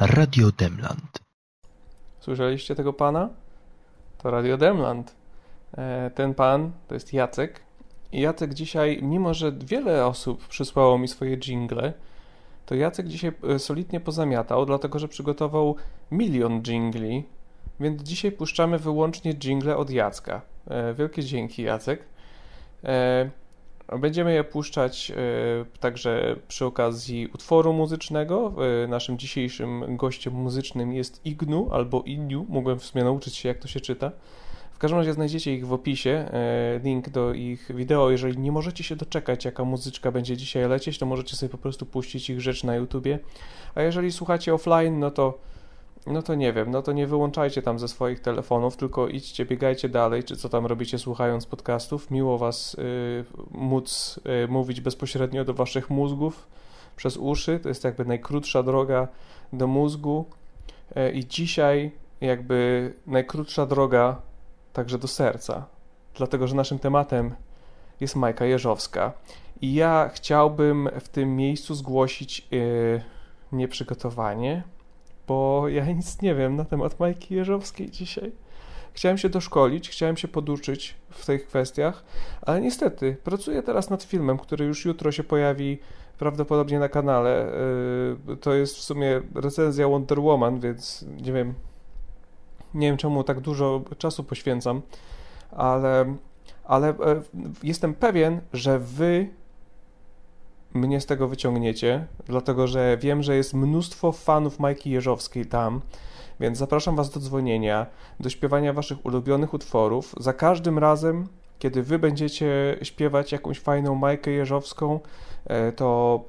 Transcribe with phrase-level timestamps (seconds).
[0.00, 1.18] Radio Demland.
[2.20, 3.28] Słyszeliście tego pana?
[4.18, 5.14] To Radio Demland.
[5.78, 7.60] E, ten pan to jest Jacek.
[8.12, 11.92] I Jacek dzisiaj, mimo że wiele osób przysłało mi swoje jingle,
[12.66, 15.76] to Jacek dzisiaj e, solidnie pozamiatał, dlatego że przygotował
[16.10, 17.24] milion jingli,
[17.80, 20.40] więc dzisiaj puszczamy wyłącznie jingle od Jacka.
[20.66, 22.04] E, wielkie dzięki, Jacek.
[24.00, 25.12] Będziemy je puszczać
[25.80, 28.52] także przy okazji utworu muzycznego.
[28.88, 32.46] Naszym dzisiejszym gościem muzycznym jest Ignu albo Iniu.
[32.48, 34.12] Mogłem w sumie nauczyć się, jak to się czyta.
[34.78, 38.10] W każdym razie znajdziecie ich w opisie, e, link do ich wideo.
[38.10, 41.86] Jeżeli nie możecie się doczekać, jaka muzyczka będzie dzisiaj lecieć, to możecie sobie po prostu
[41.86, 43.18] puścić ich rzecz na YouTubie.
[43.74, 45.38] A jeżeli słuchacie offline, no to
[46.12, 49.88] no to nie wiem, no to nie wyłączajcie tam ze swoich telefonów, tylko idźcie, biegajcie
[49.88, 52.10] dalej, czy co tam robicie słuchając podcastów.
[52.10, 56.46] Miło was y, móc y, mówić bezpośrednio do waszych mózgów
[56.96, 57.60] przez uszy.
[57.60, 59.08] To jest jakby najkrótsza droga
[59.52, 60.24] do mózgu.
[60.96, 64.20] Y, I dzisiaj jakby najkrótsza droga
[64.72, 65.66] także do serca,
[66.14, 67.34] dlatego że naszym tematem
[68.00, 69.12] jest Majka Jeżowska.
[69.60, 73.02] I ja chciałbym w tym miejscu zgłosić yy,
[73.52, 74.62] nieprzygotowanie,
[75.28, 78.32] bo ja nic nie wiem na temat Majki Jeżowskiej dzisiaj.
[78.92, 82.04] Chciałem się doszkolić, chciałem się poduczyć w tych kwestiach,
[82.42, 85.78] ale niestety pracuję teraz nad filmem, który już jutro się pojawi
[86.18, 87.52] prawdopodobnie na kanale.
[88.28, 91.54] Yy, to jest w sumie recenzja Wonder Woman, więc nie wiem,
[92.74, 94.82] nie wiem czemu tak dużo czasu poświęcam,
[95.50, 96.16] ale,
[96.64, 96.94] ale e,
[97.62, 99.28] jestem pewien, że wy
[100.74, 105.80] mnie z tego wyciągniecie, dlatego że wiem, że jest mnóstwo fanów Majki Jeżowskiej tam,
[106.40, 107.86] więc zapraszam was do dzwonienia,
[108.20, 110.14] do śpiewania waszych ulubionych utworów.
[110.20, 115.00] Za każdym razem, kiedy wy będziecie śpiewać jakąś fajną Majkę Jeżowską,
[115.46, 116.20] e, to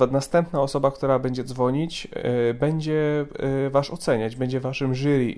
[0.00, 3.26] e, następna osoba, która będzie dzwonić, e, będzie
[3.70, 5.34] was oceniać, będzie waszym jury.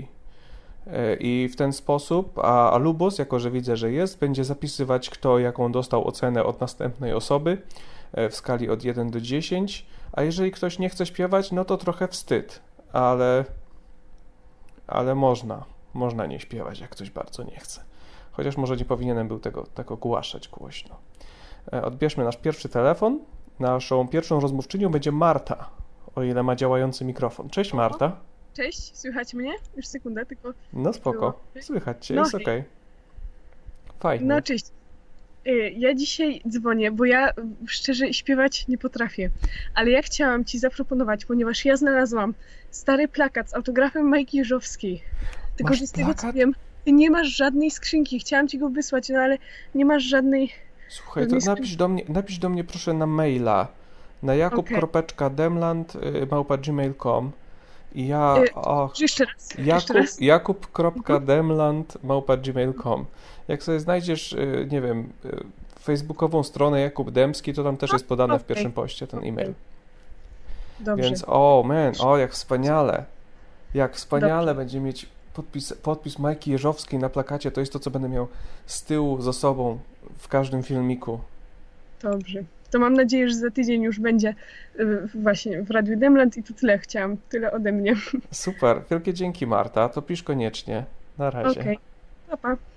[1.20, 5.38] I w ten sposób, a, a Lubos, jako że widzę, że jest, będzie zapisywać, kto
[5.38, 7.58] jaką dostał ocenę od następnej osoby
[8.30, 9.86] w skali od 1 do 10.
[10.12, 12.60] A jeżeli ktoś nie chce śpiewać, no to trochę wstyd,
[12.92, 13.44] ale,
[14.86, 17.84] ale można, można nie śpiewać, jak ktoś bardzo nie chce.
[18.32, 20.96] Chociaż może nie powinienem był tego tak ogłaszać głośno.
[21.82, 23.20] Odbierzmy nasz pierwszy telefon.
[23.58, 25.70] Naszą pierwszą rozmówczynią będzie Marta,
[26.14, 27.50] o ile ma działający mikrofon.
[27.50, 28.16] Cześć Marta.
[28.54, 29.54] Cześć, słychać mnie?
[29.76, 30.52] Już sekundę, tylko...
[30.72, 32.60] No spoko, słychać cię, no, jest okej.
[32.60, 32.64] Okay.
[33.98, 34.26] Fajnie.
[34.26, 34.66] No cześć.
[35.46, 37.30] Y, ja dzisiaj dzwonię, bo ja
[37.66, 39.30] szczerze śpiewać nie potrafię,
[39.74, 42.34] ale ja chciałam Ci zaproponować, ponieważ ja znalazłam
[42.70, 45.02] stary plakat z autografem Majki Jeżowskiej.
[45.56, 48.18] Tylko, masz że z tego co wiem, Ty nie masz żadnej skrzynki.
[48.18, 49.38] Chciałam Ci go wysłać, no ale
[49.74, 50.52] nie masz żadnej...
[50.88, 53.68] Słuchaj, to napisz do, mnie, napisz do mnie proszę na maila
[54.22, 57.40] na jakub.demland.gmail.com okay.
[57.94, 58.36] I ja...
[58.38, 59.48] Y, och, jeszcze raz.
[59.58, 60.20] Jakub, raz.
[60.20, 63.06] jakub.demland.gmail.com
[63.50, 65.44] Jak sobie znajdziesz, y, nie wiem, y,
[65.80, 68.44] facebookową stronę Jakub Demski, to tam też jest podane okay.
[68.44, 69.54] w pierwszym poście ten e-mail.
[70.80, 71.04] Dobrze.
[71.04, 73.04] Więc o, man, o, jak wspaniale.
[73.74, 74.54] Jak wspaniale Dobrze.
[74.54, 77.50] będzie mieć podpis, podpis Majki Jeżowskiej na plakacie.
[77.50, 78.28] To jest to, co będę miał
[78.66, 79.78] z tyłu za sobą
[80.18, 81.20] w każdym filmiku.
[82.02, 84.34] Dobrze to mam nadzieję, że za tydzień już będzie
[84.80, 87.94] y, właśnie w Radiu Demland i to tyle chciałam, tyle ode mnie.
[88.30, 90.84] Super, wielkie dzięki Marta, to pisz koniecznie.
[91.18, 91.60] Na razie.
[91.60, 91.78] Okej,
[92.28, 92.38] okay.
[92.38, 92.69] pa.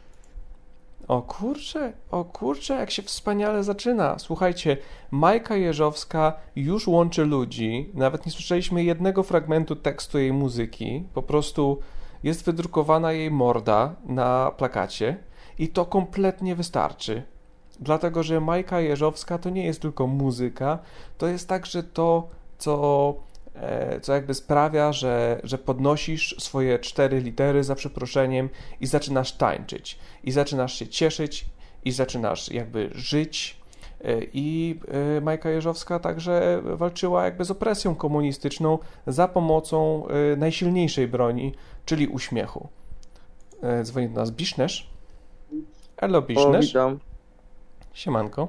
[1.07, 4.19] O kurczę, o kurczę, jak się wspaniale zaczyna.
[4.19, 4.77] Słuchajcie,
[5.11, 7.89] Majka Jeżowska już łączy ludzi.
[7.93, 11.03] Nawet nie słyszeliśmy jednego fragmentu tekstu jej muzyki.
[11.13, 11.79] Po prostu
[12.23, 15.17] jest wydrukowana jej morda na plakacie
[15.59, 17.23] i to kompletnie wystarczy
[17.79, 20.79] dlatego że Majka Jeżowska to nie jest tylko muzyka,
[21.17, 22.27] to jest także to,
[22.57, 23.13] co,
[24.01, 28.49] co jakby sprawia, że, że podnosisz swoje cztery litery za przeproszeniem
[28.81, 31.45] i zaczynasz tańczyć, i zaczynasz się cieszyć,
[31.85, 33.57] i zaczynasz jakby żyć.
[34.03, 34.79] E, I
[35.17, 40.07] e, Majka Jeżowska także walczyła jakby z opresją komunistyczną za pomocą
[40.38, 41.53] najsilniejszej broni,
[41.85, 42.67] czyli uśmiechu.
[43.83, 44.89] Dzwoni do nas Bisznesz.
[45.97, 46.56] Hello Bisznesz.
[46.56, 46.99] O, witam.
[47.94, 48.47] Siemanko.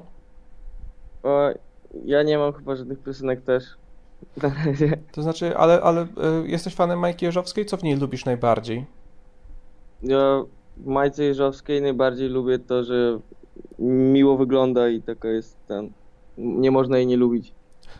[1.23, 1.49] O,
[2.05, 3.63] ja nie mam chyba żadnych piosenek też.
[4.43, 4.97] Na razie.
[5.11, 6.07] To znaczy, ale, ale y,
[6.47, 7.65] jesteś fanem Majki Jeżowskiej?
[7.65, 8.85] Co w niej lubisz najbardziej?
[10.03, 10.43] Ja
[10.77, 13.19] w Majce Jeżowskiej najbardziej lubię to, że
[13.79, 15.91] miło wygląda i taka jest ten...
[16.37, 17.53] Nie można jej nie lubić.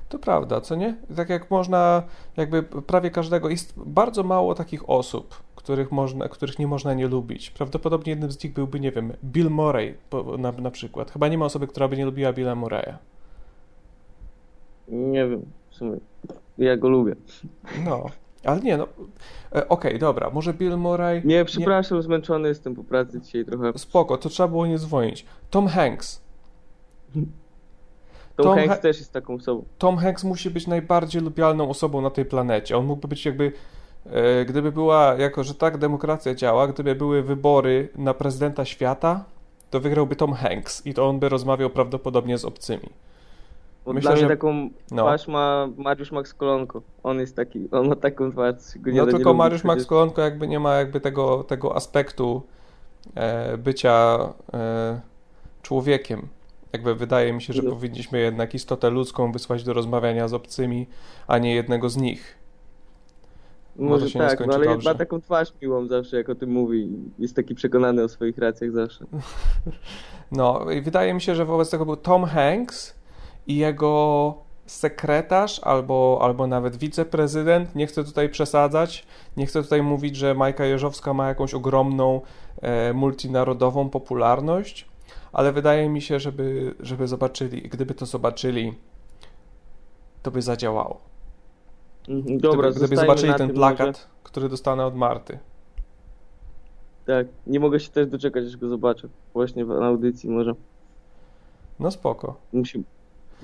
[0.10, 0.98] To prawda, co nie?
[1.16, 2.04] Tak jak można,
[2.38, 7.52] jakby prawie każdego, jest bardzo mało takich osób, których, można, których nie można nie lubić.
[7.52, 9.98] Prawdopodobnie jednym z nich byłby, nie wiem, Bill Murray
[10.38, 11.12] na, na przykład.
[11.12, 12.98] Chyba nie ma osoby, która by nie lubiła Billa Murraya.
[14.88, 15.98] Nie wiem, w sumie.
[16.58, 17.16] ja go lubię.
[17.86, 18.06] No,
[18.44, 18.88] ale nie, no.
[19.56, 21.22] E, Okej, dobra, może Bill Murray.
[21.26, 23.78] Nie, przepraszam, zmęczony jestem po pracy dzisiaj trochę.
[23.78, 25.26] Spoko, to trzeba było nie dzwonić.
[25.50, 26.22] Tom Hanks.
[27.14, 27.26] Tom,
[28.46, 29.66] Tom Hanks Ha- też jest taką osobą.
[29.78, 32.78] Tom Hanks musi być najbardziej lubialną osobą na tej planecie.
[32.78, 33.52] On mógłby być jakby,
[34.06, 39.26] e, gdyby była, jako że tak demokracja działa, gdyby były wybory na prezydenta świata,
[39.70, 42.90] to wygrałby Tom Hanks i to on by rozmawiał prawdopodobnie z obcymi.
[43.86, 45.04] Bo Myślę, dla mnie że- taką no.
[45.04, 46.82] twarz ma Mariusz Max Kolonko.
[47.04, 48.56] On jest taki, on ma taką twarz,
[48.86, 49.90] nie No nie tylko Mariusz Max przecież.
[49.90, 52.42] Kolonko jakby nie ma jakby tego, tego aspektu
[53.16, 54.18] e, bycia
[54.54, 55.02] e,
[55.62, 56.28] człowiekiem.
[56.74, 57.70] Jakby wydaje mi się, że No.
[57.72, 60.88] powinniśmy jednak istotę ludzką wysłać do rozmawiania z obcymi,
[61.28, 62.38] a nie jednego z nich.
[63.76, 64.90] może Może się nie tak, skończy no, ale dobrze.
[64.90, 66.90] ma taką twarz miłą zawsze, jak o tym mówi.
[67.20, 69.06] Jest taki przekonany o swoich racjach zawsze.
[70.32, 72.95] No i wydaje mi się, że wobec tego był Tom Hanks
[73.48, 74.34] i jego
[74.66, 77.76] sekretarz albo, albo nawet wiceprezydent.
[77.76, 79.06] Nie chcę tutaj przesadzać.
[79.38, 82.22] Nie chcę tutaj mówić, że Majka Jeżowska ma jakąś ogromną
[82.62, 84.88] e, multinarodową popularność,
[85.34, 88.74] ale wydaje mi się, żeby, żeby zobaczyli, gdyby to zobaczyli,
[90.24, 91.02] to by zadziałało.
[92.10, 94.00] Mhm, Dobra, gdyby, gdyby zobaczyli ten plakat, Może.
[94.24, 95.40] który dostanę od Marty.
[97.06, 99.08] Tak, nie mogę się też doczekać, aż go zobaczę.
[99.34, 100.54] Właśnie w na audycji może.
[101.80, 102.36] No spoko.
[102.54, 102.84] Musi...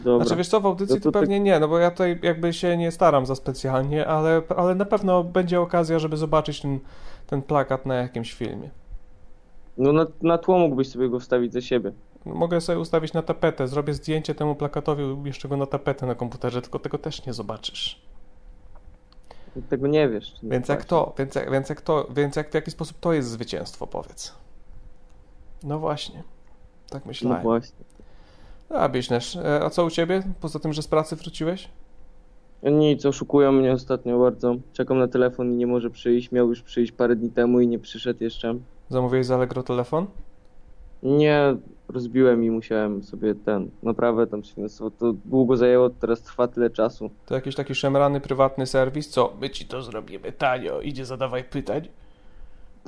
[0.04, 0.26] Dobra.
[0.26, 2.54] Znaczy wiesz co, w audycji No to to pewnie nie, no bo ja tutaj jakby
[2.54, 6.80] się nie staram za specjalnie, ale, ale na pewno będzie okazja, żeby zobaczyć ten,
[7.28, 8.70] ten plakat na jakimś filmie.
[9.78, 11.92] No na, na tło mógłbyś sobie go wstawić za siebie.
[12.26, 16.62] Mogę sobie ustawić na tapetę, zrobię zdjęcie temu plakatowi, umieszczę go na tapetę na komputerze,
[16.62, 18.02] tylko tego też nie zobaczysz.
[19.70, 20.34] Tego nie wiesz.
[20.44, 23.14] nie Więc jak to, więc jak, więc jak to, więc jak w jaki sposób to
[23.14, 24.36] jest zwycięstwo, powiedz.
[25.64, 26.24] No właśnie,
[26.90, 27.42] tak No myślałem.
[27.44, 27.86] właśnie.
[28.74, 30.24] A Biśnesz, e, a co u ciebie?
[30.42, 31.70] Poza tym, że z pracy wróciłeś?
[32.64, 34.56] Nic, oszukują mnie ostatnio bardzo.
[34.74, 36.32] Czekam na telefon i nie może przyjść.
[36.32, 38.56] Miał już przyjść parę dni temu i nie przyszedł jeszcze.
[38.90, 40.06] Zamówiłeś z Allegro telefon?
[41.04, 41.56] Nie,
[41.90, 44.92] rozbiłem i musiałem sobie ten, naprawę tam przyniosło.
[44.92, 47.10] To długo zajęło, teraz trwa tyle czasu.
[47.26, 49.10] To jakiś taki szemrany, prywatny serwis?
[49.10, 49.34] Co?
[49.42, 51.88] My ci to zrobimy tanio, idzie zadawaj pytań.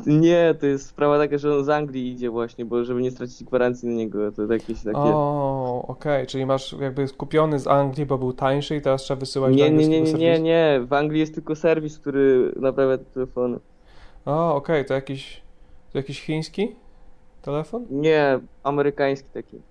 [0.06, 3.44] Nie, to jest sprawa taka, że on z Anglii idzie właśnie, bo żeby nie stracić
[3.44, 4.98] gwarancji na niego, to jakieś takie...
[4.98, 9.56] O, okej, czyli masz jakby kupiony z Anglii, bo był tańszy i teraz trzeba wysyłać
[9.56, 13.06] do Nie, nie, nie, nie, nie, nie, w Anglii jest tylko serwis, który naprawia te
[13.06, 13.60] telefony.
[14.26, 15.42] O, okej, to jakiś,
[15.92, 16.76] to jakiś chiński
[17.42, 17.86] telefon?
[17.90, 19.62] Nie, amerykański taki.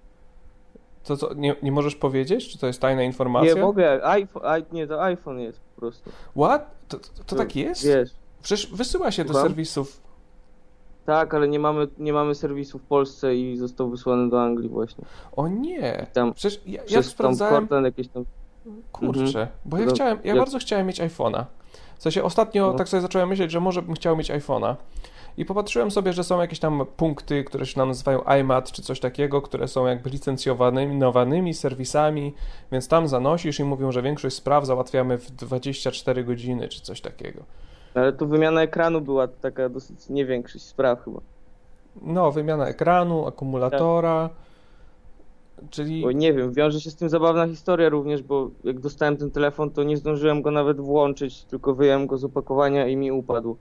[1.04, 3.54] To co, nie, nie możesz powiedzieć, czy to jest tajna informacja?
[3.54, 6.10] Nie, mogę, iPhone, i, nie, to iPhone jest po prostu.
[6.36, 6.70] What?
[6.88, 7.86] To, to, to tak jest?
[7.86, 8.10] Wiesz,
[8.42, 10.00] Przecież wysyła się do serwisów.
[11.06, 15.04] Tak, ale nie mamy, nie mamy serwisu w Polsce i został wysłany do Anglii właśnie.
[15.36, 16.06] O nie!
[16.12, 18.24] Tam, Przecież ja, ja sprawdzałem, Portland jakieś tam...
[18.92, 21.44] kurczę, bo ja No, chciałem, ja ja- bardzo chciałem mieć iPhone'a.
[21.98, 22.78] W sensie ostatnio No.
[22.78, 24.74] tak sobie zacząłem myśleć, że może bym chciał mieć iPhone'a.
[25.36, 29.42] I popatrzyłem sobie, że są jakieś tam punkty, które się nazywają iMat czy coś takiego,
[29.42, 32.34] które są jakby licencjowanymi nowanymi serwisami,
[32.72, 37.42] więc tam zanosisz i mówią, że większość spraw załatwiamy w 24 godziny czy coś takiego.
[37.94, 41.20] Ale tu wymiana ekranu była taka dosyć nie większość spraw chyba.
[42.02, 44.30] No, wymiana ekranu, akumulatora,
[45.70, 46.02] czyli...
[46.02, 49.70] Bo nie wiem, wiąże się z tym zabawna historia również, bo jak dostałem ten telefon,
[49.70, 53.56] to nie zdążyłem go nawet włączyć, tylko wyjąłem go z opakowania i mi upadł.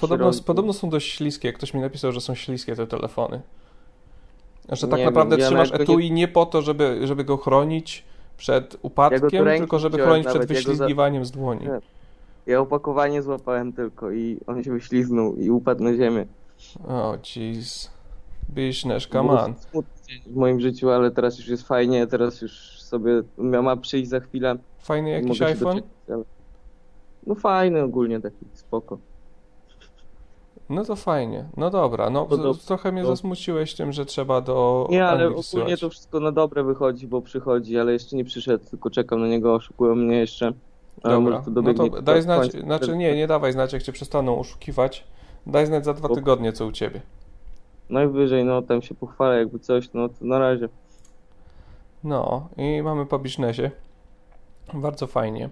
[0.00, 1.52] Podobno, podobno są dość śliskie.
[1.52, 3.40] Ktoś mi napisał, że są śliskie te telefony.
[4.72, 7.36] Że tak Nie naprawdę ja trzymasz go nie- etui nie po to, żeby, żeby go
[7.36, 8.04] chronić
[8.36, 11.66] przed upadkiem, ręki tylko żeby chronić przed nawet, ja go za- wyślizgiwaniem z dłoni.
[11.66, 11.80] Nie.
[12.46, 16.26] Ja opakowanie złapałem tylko i on się wyśliznął i upadł na ziemię.
[16.88, 17.90] O, jeez.
[18.48, 19.54] Business, come on.
[19.70, 24.20] smutny w moim życiu, ale teraz już jest fajnie, teraz już sobie ma, przyjść za
[24.20, 24.56] chwilę.
[24.78, 25.76] Fajny jakiś iPhone?
[25.76, 26.24] doczekać, ale...
[27.26, 28.98] No fajny ogólnie taki, spoko.
[30.68, 31.48] No to fajnie.
[31.56, 35.76] No dobra, no To do- trochę mnie zasmuciłeś tym, że trzeba do Nie, ale ogólnie
[35.76, 39.54] to wszystko na dobre wychodzi, bo przychodzi, ale jeszcze nie przyszedł, tylko czekam na niego,
[39.54, 40.52] oszukują mnie jeszcze.
[41.02, 45.04] Ale Dobra, no to daj znać, znaczy nie, nie dawaj znać, jak cię przestaną oszukiwać.
[45.46, 47.00] Daj znać za dwa tygodnie, co u ciebie.
[47.90, 50.68] Najwyżej, no tam się pochwalę, jakby coś, no to na razie.
[52.04, 53.70] No i mamy po biznesie.
[54.74, 55.50] Bardzo fajnie.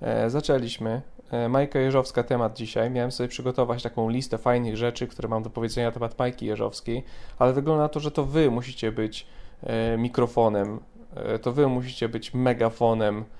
[0.00, 1.02] E, zaczęliśmy.
[1.30, 2.90] E, Majka Jeżowska temat dzisiaj.
[2.90, 7.04] Miałem sobie przygotować taką listę fajnych rzeczy, które mam do powiedzenia na temat Majki Jeżowskiej,
[7.38, 9.26] ale wygląda na to, że to wy musicie być
[9.62, 10.80] e, mikrofonem,
[11.14, 13.39] e, to wy musicie być megafonem e,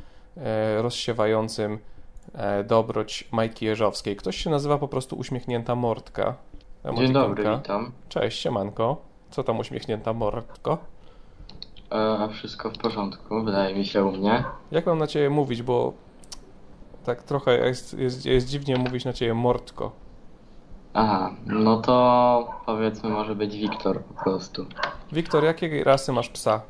[0.79, 1.79] rozsiewającym
[2.35, 4.17] e, dobroć Majki Jeżowskiej.
[4.17, 6.35] Ktoś się nazywa po prostu uśmiechnięta mordka.
[6.97, 7.93] Dzień dobry, witam.
[8.09, 8.97] Cześć, siemanko.
[9.31, 10.79] Co tam uśmiechnięta mordko?
[11.93, 14.45] E, wszystko w porządku, wydaje mi się u mnie.
[14.71, 15.93] Jak mam na ciebie mówić, bo
[17.05, 19.93] tak trochę jest, jest, jest dziwnie mówić na ciebie Mordko.
[20.95, 24.67] Aha, no to powiedzmy może być Wiktor po prostu.
[25.13, 26.63] Wiktor, jakiej rasy masz psa?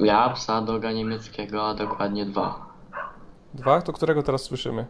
[0.00, 2.66] Ja psa doga niemieckiego, a dokładnie dwa.
[3.54, 3.82] Dwa?
[3.82, 4.86] To którego teraz słyszymy?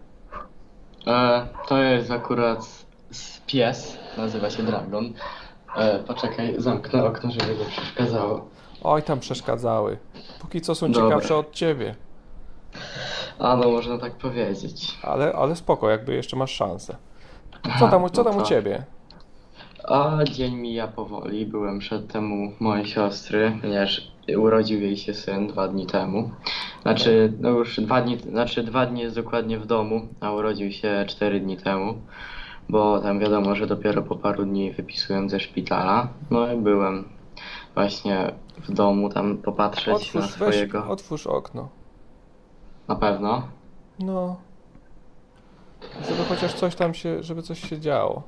[1.06, 2.86] E, to jest akurat
[3.46, 5.12] pies, nazywa się Dragon.
[5.76, 8.48] E, poczekaj, zamknę okno, żeby nie przeszkadzało.
[8.84, 9.98] Oj, tam przeszkadzały.
[10.40, 11.08] Póki co są Dobra.
[11.08, 11.94] ciekawsze od ciebie.
[13.38, 14.98] A no można tak powiedzieć.
[15.02, 16.96] Ale, ale spoko, jakby jeszcze masz szansę.
[17.78, 18.84] Co tam, u- co no tam u to- ciebie?
[19.88, 21.46] A dzień mija powoli.
[21.46, 26.30] Byłem przedtem u mojej siostry, ponieważ urodził jej się syn dwa dni temu.
[26.82, 31.04] Znaczy, no już dwa dni, znaczy dwa dni jest dokładnie w domu, a urodził się
[31.08, 31.94] cztery dni temu,
[32.68, 36.08] bo tam wiadomo, że dopiero po paru dni wypisują ze szpitala.
[36.30, 37.08] No i byłem
[37.74, 40.88] właśnie w domu tam popatrzeć na Otwórz, weź, swojego.
[40.88, 41.68] otwórz okno.
[42.88, 43.42] Na pewno.
[43.98, 44.36] No.
[46.08, 48.22] Żeby chociaż coś tam się, żeby coś się działo.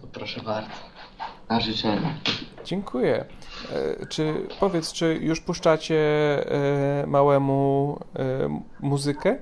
[0.00, 0.70] To proszę bardzo.
[1.48, 2.14] Na życzenie.
[2.66, 3.24] Dziękuję.
[4.00, 5.96] E, Czy powiedz, czy już puszczacie
[7.02, 9.36] e, małemu e, muzykę?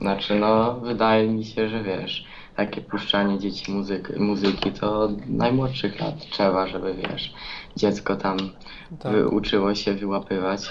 [0.00, 2.24] Znaczy, no, wydaje mi się, że wiesz,
[2.56, 7.34] takie puszczanie dzieci muzyki, muzyki to od najmłodszych lat trzeba, żeby wiesz,
[7.76, 8.36] dziecko tam
[9.00, 9.12] Tak.
[9.32, 10.70] uczyło się wyłapywać.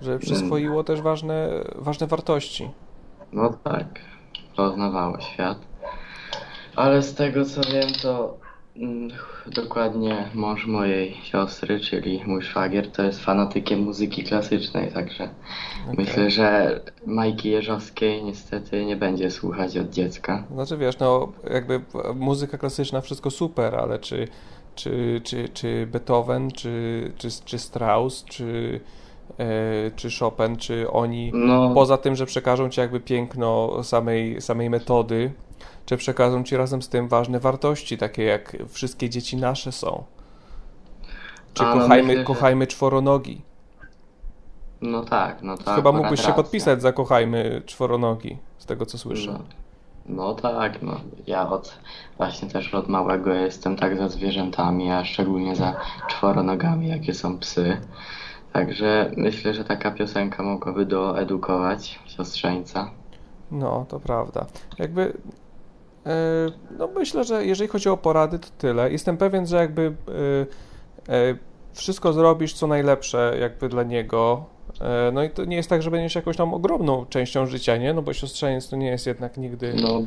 [0.00, 2.70] Żeby przyswoiło też ważne, ważne wartości.
[3.32, 3.86] No tak,
[4.56, 5.58] poznawało świat.
[6.76, 8.36] Ale z tego co wiem, to
[9.46, 15.94] dokładnie mąż mojej siostry, czyli mój szwagier, to jest fanatykiem muzyki klasycznej, także Okej.
[15.98, 20.44] myślę, że Majki Jeżowskiej niestety nie będzie słuchać od dziecka.
[20.54, 21.80] Znaczy wiesz, no jakby
[22.14, 24.28] muzyka klasyczna, wszystko super, ale czy,
[24.74, 28.80] czy, czy, czy Beethoven, czy, czy, czy Strauss, czy,
[29.38, 34.70] e, czy Chopin, czy oni, No, poza tym, że przekażą ci jakby piękno samej, samej
[34.70, 35.32] metody,
[35.86, 40.04] czy przekażą ci razem z tym ważne wartości, takie jak wszystkie dzieci nasze są.
[41.54, 43.42] Czy A, no kochajmy, myślę, że- kochajmy czworonogi.
[44.80, 46.42] no tak, no to Chyba mógłbyś się racja.
[46.42, 49.32] podpisać za kochajmy czworonogi, z tego co słyszę.
[49.32, 49.38] No,
[50.06, 51.00] no tak, no.
[51.26, 51.78] Ja od
[52.16, 55.76] właśnie też od małego jestem tak za zwierzętami, a szczególnie za
[56.08, 57.76] czworonogami, jakie są psy.
[58.52, 62.90] Także myślę, że taka piosenka mogłaby doedukować siostrzeńca.
[63.50, 64.46] No, to prawda.
[64.78, 65.12] Jakby,
[66.78, 68.92] no myślę, że jeżeli chodzi o porady, to tyle.
[68.92, 69.94] Jestem pewien, że jakby
[71.08, 71.36] e, e,
[71.72, 74.44] wszystko zrobisz, co najlepsze jakby dla niego.
[74.80, 77.94] E, no i to nie jest tak, że będziesz jakąś tam ogromną częścią życia, nie?
[77.94, 80.02] No bo siostrzeniec to nie jest jednak nigdy No,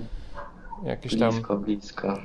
[0.83, 2.17] jakiś tam, blisko, blisko.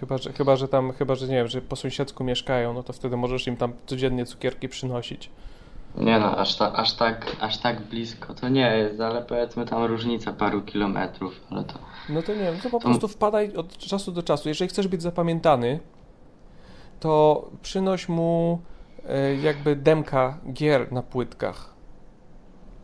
[0.00, 2.92] chyba że, chyba, że tam, chyba, że nie wiem, że po sąsiedzku mieszkają, no to
[2.92, 5.30] wtedy możesz im tam codziennie cukierki przynosić.
[5.96, 9.84] Nie no, aż, ta, aż, tak, aż tak blisko to nie jest, ale powiedzmy tam
[9.84, 11.74] różnica paru kilometrów, ale to...
[12.08, 14.48] No to nie wiem, to po prostu wpadaj od czasu do czasu.
[14.48, 15.80] Jeżeli chcesz być zapamiętany,
[17.00, 18.60] to przynoś mu
[19.08, 21.76] e, jakby demka gier na płytkach.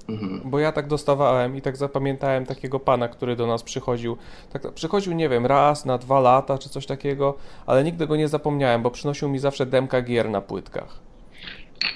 [0.09, 0.41] Mhm.
[0.45, 4.17] Bo ja tak dostawałem i tak zapamiętałem takiego pana, który do nas przychodził.
[4.53, 7.35] Tak, przychodził, nie wiem, raz na dwa lata czy coś takiego,
[7.67, 11.12] ale nigdy go nie zapomniałem, bo przynosił mi zawsze demka gier na płytkach.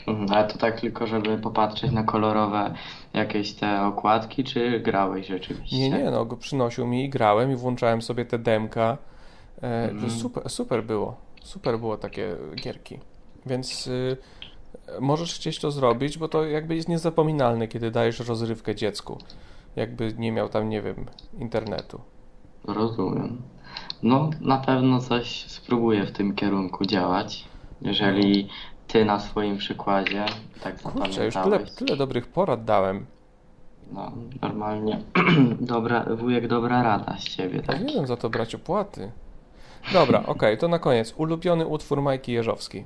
[0.06, 2.74] Mhm, Ale to tak tylko, żeby popatrzeć na kolorowe
[3.14, 5.76] jakieś te okładki, czy grałeś rzeczywiście?
[5.78, 8.98] Nie, nie, no go przynosił mi i grałem i włączałem sobie te demka.
[9.62, 10.10] E, Mhm.
[10.10, 11.16] super, super było.
[11.42, 12.98] Super było takie gierki.
[13.46, 14.16] Więc y,
[15.00, 19.18] możesz chcieć to zrobić, bo to jakby jest niezapominalne, kiedy dajesz rozrywkę dziecku.
[19.76, 21.06] Jakby nie miał tam, nie wiem,
[21.38, 22.00] internetu.
[22.64, 23.42] Rozumiem.
[24.02, 27.44] No, na pewno coś spróbuję w tym kierunku działać.
[27.82, 28.48] Jeżeli
[28.86, 30.24] ty na swoim przykładzie
[30.62, 33.06] tak Kurczę, już tyle, tyle dobrych porad dałem.
[33.92, 34.12] no
[34.42, 34.98] normalnie
[35.60, 37.76] dobra, wujek dobra rada z ciebie, tak?
[37.76, 39.12] Powinienem za to brać opłaty.
[39.92, 41.14] Dobra, okej, to na koniec.
[41.16, 42.84] Ulubiony utwór Majki Jeżowskiej.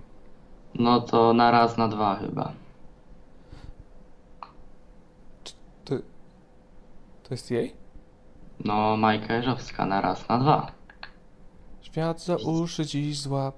[0.75, 2.53] No to na raz, na dwa chyba.
[5.85, 5.95] To,
[7.23, 7.75] to jest jej?
[8.65, 10.73] No, Majka Jeżowska na raz, na dwa.
[11.83, 13.55] Świat za uszy dziś złap.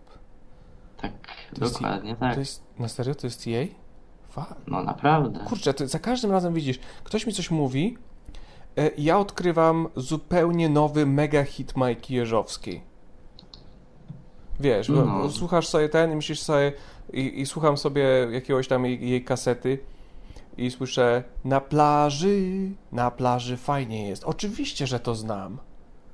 [1.02, 1.12] Tak,
[1.58, 2.34] To jest- dokładnie tak.
[2.34, 3.74] To jest, na serio, to jest jej?
[4.66, 5.40] No naprawdę.
[5.48, 7.98] Kurczę, ty za każdym razem widzisz, ktoś mi coś mówi
[8.78, 12.82] e, ja odkrywam zupełnie nowy mega hit Majki Jeżowskiej.
[14.60, 15.18] Wiesz, bo- No.
[15.22, 16.72] bo słuchasz sobie ten i myślisz sobie
[17.12, 19.78] i, i słucham sobie jakiegoś tam jej, jej kasety
[20.56, 24.24] i słyszę na plaży, na plaży fajnie jest.
[24.24, 25.58] Oczywiście, że to znam.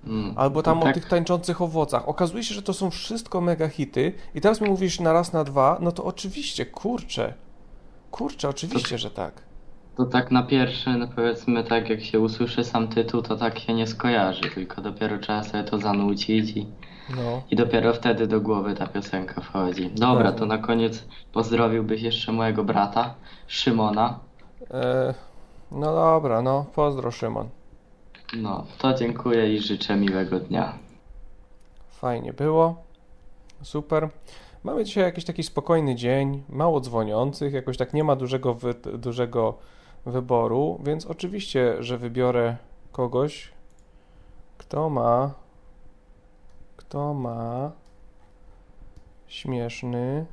[0.09, 0.35] Mm.
[0.37, 2.09] Albo tam To o tak, tych tańczących owocach.
[2.09, 5.45] Okazuje się, że to są wszystko mega hity i teraz mi mówisz na raz, na
[5.45, 7.35] dwa, no to oczywiście, kurczę.
[8.11, 9.33] Kurczę, oczywiście, że tak.
[9.97, 13.75] To tak na pierwsze, no powiedzmy tak jak się usłyszy sam tytuł, to tak się
[13.75, 16.67] nie skojarzy, tylko dopiero trzeba sobie to zanucić i,
[17.17, 17.43] No.
[17.51, 19.91] i dopiero wtedy do głowy ta piosenka wchodzi.
[19.91, 20.39] Dobra, Pewnie.
[20.39, 23.15] to na koniec pozdrowiłbyś jeszcze mojego brata,
[23.47, 24.19] Szymona.
[24.71, 25.15] E,
[25.71, 27.49] no dobra, no pozdro Szymon.
[28.37, 30.79] No, to dziękuję i życzę miłego dnia.
[31.91, 32.77] Fajnie było.
[33.63, 34.09] Super.
[34.65, 39.59] Mamy dzisiaj jakiś taki spokojny dzień, mało dzwoniących, jakoś tak nie ma dużego, wy, dużego
[40.07, 42.57] wyboru, więc oczywiście, że wybiorę
[42.93, 43.53] kogoś,
[44.59, 45.35] kto ma,
[46.77, 47.73] kto ma
[49.27, 50.27] śmieszny,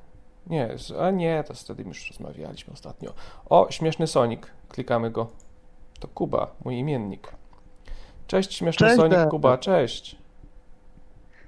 [0.47, 3.13] nie, a nie, to wtedy już rozmawialiśmy ostatnio.
[3.49, 5.27] O, śmieszny Sonic, klikamy go.
[5.99, 7.34] To Kuba, mój imiennik.
[8.27, 9.17] Cześć, śmieszny Cześć, Sonic.
[9.29, 10.15] Kuba, cześć.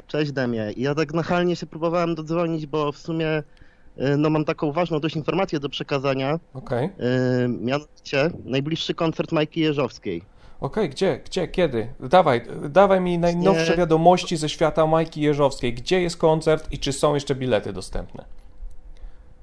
[0.08, 0.74] Cześć Demie.
[0.78, 5.16] Ja tak nachalnie się próbowałem dodzwonić, bo w sumie y, no, mam taką ważną dość
[5.16, 6.40] informację do przekazania.
[6.54, 6.86] Okej.
[6.86, 10.22] Y, Mianowicie najbliższy koncert Majki Jeżowskiej.
[10.62, 11.88] Okej, gdzie, gdzie, kiedy?
[12.00, 15.74] Dawaj, dawaj mi najnowsze wiadomości ze świata Majki Jeżowskiej.
[15.74, 18.26] Gdzie jest koncert i czy są jeszcze bilety dostępne?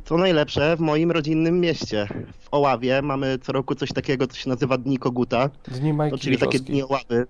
[0.05, 2.09] Co najlepsze, w moim rodzinnym mieście,
[2.41, 6.19] w Oławie, mamy co roku coś takiego, co się nazywa Dni Koguta, Dni Majki no,
[6.19, 7.27] czyli takie dni Oławy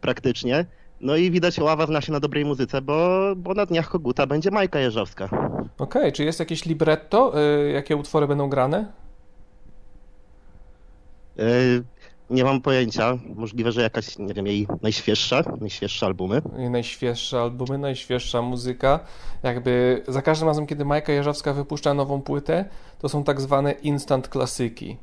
[0.00, 0.66] praktycznie.
[1.00, 4.50] No i widać Oława zna się na dobrej muzyce, bo, bo na Dniach Koguta będzie
[4.50, 5.28] Majka Jeżowska.
[5.78, 7.40] Okej, czy jest jakieś libretto?
[7.40, 8.92] Y, jakie utwory będą grane?
[12.30, 16.42] Nie mam pojęcia, możliwe, że jakaś, nie wiem, jej najświeższa, najświeższe albumy.
[16.58, 19.00] I najświeższe albumy, najświeższa muzyka.
[19.42, 22.64] Jakby za każdym razem, kiedy Majka Jeżowska wypuszcza nową płytę,
[22.98, 24.96] to są tak zwane instant klasyki.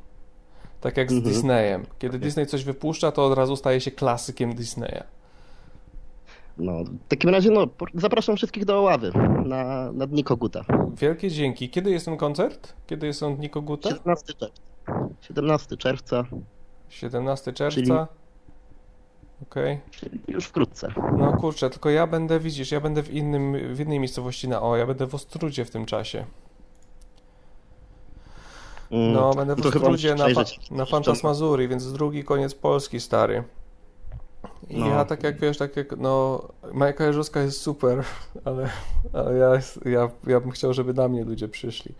[0.80, 1.34] Tak jak z Mhm.
[1.34, 1.86] Disneyem.
[1.98, 5.02] Kiedy Disney coś wypuszcza, to od razu staje się klasykiem Disneya.
[6.58, 9.12] No, w takim razie no, zapraszam wszystkich do Oławy
[9.46, 10.64] na, na Dni Koguta.
[10.96, 11.70] Wielkie dzięki.
[11.70, 12.72] Kiedy jest ten koncert?
[12.86, 13.88] Kiedy są Dni Koguta?
[13.88, 14.62] 17 czerwca.
[15.20, 16.24] 17 czerwca,
[16.92, 17.80] 17 czerwca.
[17.80, 17.92] Czyli-
[19.42, 19.80] Okej.
[19.90, 20.88] czyli już wkrótce.
[21.18, 24.76] No kurczę, tylko ja będę, widzisz, ja będę w innym, w innej miejscowości na O,
[24.76, 26.24] ja będę w Ostrudzie w tym czasie.
[28.90, 33.44] Mm, No, będę w Ostrudzie na, fa- na Fantasmazurii, więc drugi koniec Polski, stary.
[34.68, 34.86] I No.
[34.86, 38.04] ja tak jak wiesz, tak jak, no, Majka Jeżowska jest super,
[38.44, 38.70] ale,
[39.12, 39.50] ale ja,
[39.90, 41.94] ja, ja bym chciał, żeby na mnie ludzie przyszli.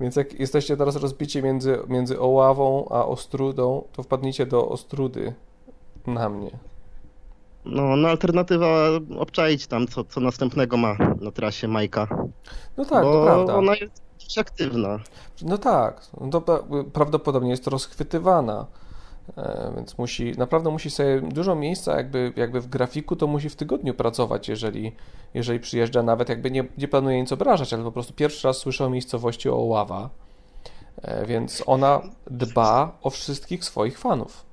[0.00, 5.34] Więc jak jesteście teraz rozbici między, między Oławą a Ostrudą, to wpadnijcie do Ostrudy
[6.06, 6.50] na mnie.
[7.64, 8.66] No, no alternatywa
[9.18, 12.08] obczaić tam, co, co następnego ma na trasie Majka.
[12.76, 13.54] No tak, bo to prawda.
[13.54, 14.02] ona jest
[14.38, 14.98] aktywna.
[15.42, 18.66] No tak, no to pra- prawdopodobnie jest rozchwytywana,
[19.76, 23.94] więc musi, naprawdę musi sobie dużo miejsca jakby, jakby w grafiku, to musi w tygodniu
[23.94, 24.92] pracować, jeżeli,
[25.34, 28.84] jeżeli przyjeżdża, nawet jakby nie, nie planuje nic obrażać, ale po prostu pierwszy raz słyszę
[28.84, 30.10] o miejscowości Oława,
[31.02, 34.46] e, więc ona dba o wszystkich swoich fanów.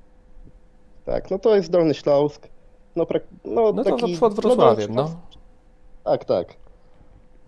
[1.04, 2.48] Tak, no to jest Dolny Śląsk.
[2.96, 5.08] No, prak- no, No to taki, pod Wrocławiem, Dolny no.
[5.08, 5.16] Śląsk.
[6.04, 6.54] Tak, tak.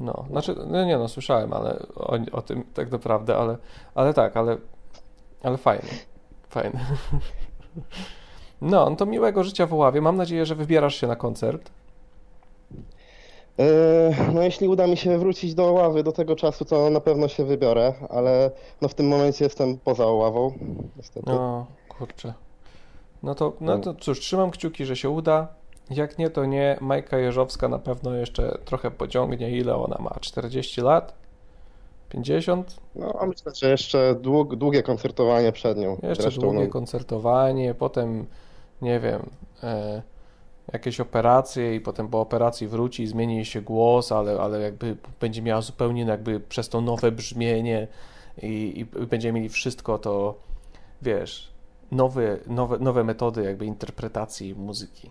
[0.00, 3.56] No, znaczy, no nie no, słyszałem, ale o, o tym tak naprawdę, ale,
[3.94, 4.56] ale tak, ale,
[5.42, 5.88] ale fajnie,
[6.48, 6.80] fajnie.
[8.60, 10.00] No, to miłego życia w Oławie.
[10.00, 11.70] Mam nadzieję, że wybierasz się na koncert.
[13.58, 13.64] Yy,
[14.34, 17.44] No jeśli uda mi się wrócić do Oławy do tego czasu, to na pewno się
[17.44, 18.50] wybiorę, ale
[18.82, 20.52] no w tym momencie jestem poza Oławą,
[20.96, 21.26] niestety.
[21.26, 22.34] No, kurczę.
[23.22, 25.48] No to, no to cóż, trzymam kciuki, że się uda.
[25.90, 26.78] Jak nie, to nie.
[26.80, 29.50] Majka Jeżowska na pewno jeszcze trochę pociągnie.
[29.50, 30.10] Ile ona ma?
[30.20, 31.14] 40 lat?
[32.08, 32.76] 50?
[32.94, 35.98] No a myślę, że jeszcze dług, długie koncertowanie przed nią.
[36.02, 38.26] Jeszcze Zresztą, długie no, koncertowanie, potem
[38.82, 39.30] nie wiem,
[39.62, 40.02] e,
[40.72, 44.96] jakieś operacje i potem po operacji wróci i zmieni jej się głos, ale, ale jakby
[45.20, 47.88] będzie miała zupełnie jakby przez to nowe brzmienie
[48.42, 50.34] i, i będziemy mieli wszystko to,
[51.02, 51.52] wiesz,
[51.90, 55.10] nowe, nowe, nowe metody jakby interpretacji muzyki.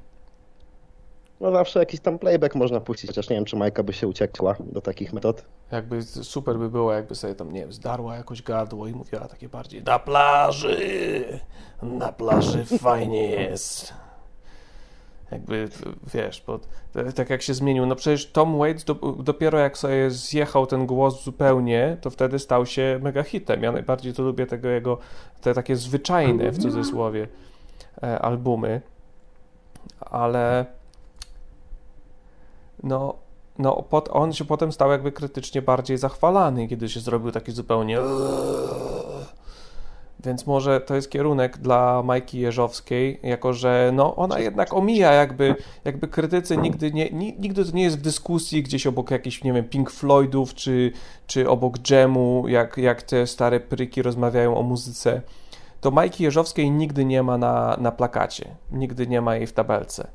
[1.42, 4.56] No zawsze jakiś tam playback można puścić, chociaż nie wiem, czy Majka by się uciekła
[4.60, 5.46] do takich metod.
[5.72, 9.50] Jakby super by było, jakby sobie tam, nie wiem, zdarła jakoś gardło i mówiła takie
[9.50, 11.40] bardziej na plaży,
[11.82, 13.94] na plaży fajnie jest.
[15.32, 15.70] Jakby,
[16.14, 16.60] wiesz, bo
[17.16, 21.24] tak jak się zmienił, no przecież Tom Waits do, dopiero jak sobie zjechał ten głos
[21.24, 23.64] zupełnie, to wtedy stał się mega hitem.
[23.64, 24.98] Ja najbardziej to lubię tego jego,
[25.42, 27.28] te takie zwyczajne, w cudzysłowie,
[28.04, 28.82] e, albumy,
[30.00, 30.66] ale
[32.84, 33.16] no,
[33.60, 38.00] no pot, on się potem stał jakby krytycznie bardziej zachwalany, kiedy się zrobił taki zupełnie
[40.26, 45.56] Więc może to jest kierunek dla Majki Jeżowskiej, jako że no, ona jednak omija jakby,
[45.86, 49.66] jakby krytycy nigdy, nie, nigdy to nie jest w dyskusji gdzieś obok jakichś, nie wiem,
[49.66, 50.92] Pink Floydów, czy,
[51.28, 55.22] czy obok dżemu, jak, jak te stare pryki rozmawiają o muzyce.
[55.82, 60.08] To Majki Jeżowskiej nigdy nie ma na, na plakacie, nigdy nie ma jej w tabelce.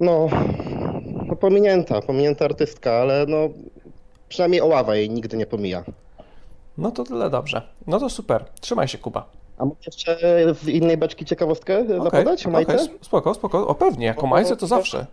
[0.00, 0.28] No,
[1.26, 3.48] no pominięta, pominięta artystka, ale no
[4.28, 5.84] przynajmniej Oława jej nigdy nie pomija.
[6.78, 7.62] No to tyle dobrze.
[7.86, 8.44] No to super.
[8.60, 9.30] Trzymaj się, Kuba.
[9.58, 10.18] A mógł jeszcze
[10.54, 12.74] z innej beczki ciekawostkę okay, zapodać o Majce?
[12.74, 13.68] Okay, spoko, spoko.
[13.68, 15.06] O pewnie, jako Majce to zawsze.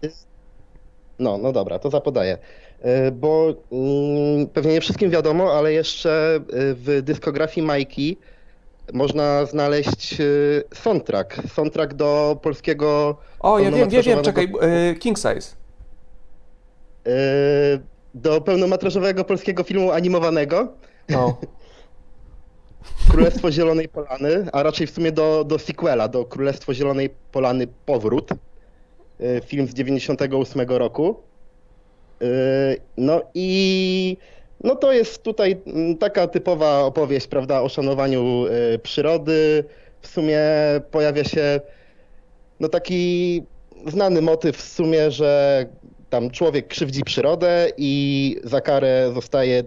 [1.19, 2.37] No, no dobra, to zapodaję.
[2.81, 8.17] E, bo mm, pewnie nie wszystkim wiadomo, ale jeszcze e, w dyskografii Majki
[8.93, 10.25] można znaleźć e,
[10.73, 11.47] soundtrack.
[11.53, 13.17] Soundtrack do polskiego.
[13.39, 14.51] O, ja wiem, wiem, wiem, czekaj,
[14.99, 15.55] King Size.
[18.13, 20.67] Do pełnometrażowego polskiego filmu animowanego.
[21.09, 21.37] No.
[23.11, 28.29] Królestwo Zielonej Polany, a raczej w sumie do, do sequela, do Królestwo Zielonej Polany Powrót.
[29.45, 31.23] Film z 98 roku.
[32.97, 34.17] No i
[34.63, 39.63] no to jest tutaj mm, taka typowa opowieść, prawda, o szanowaniu y, przyrody.
[40.01, 40.39] W sumie
[40.91, 41.61] pojawia się
[42.59, 43.43] no taki
[43.87, 45.65] znany motyw w sumie, że
[46.09, 49.63] tam człowiek krzywdzi przyrodę i za karę zostaje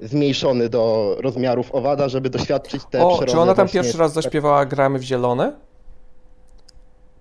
[0.00, 3.32] zmniejszony do rozmiarów owada, żeby doświadczyć te o, przyrody.
[3.32, 5.52] Czy ona tam pierwszy raz zaśpiewała Gramy w zielone?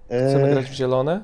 [0.06, 1.22] Chcemy e, grać w zielone?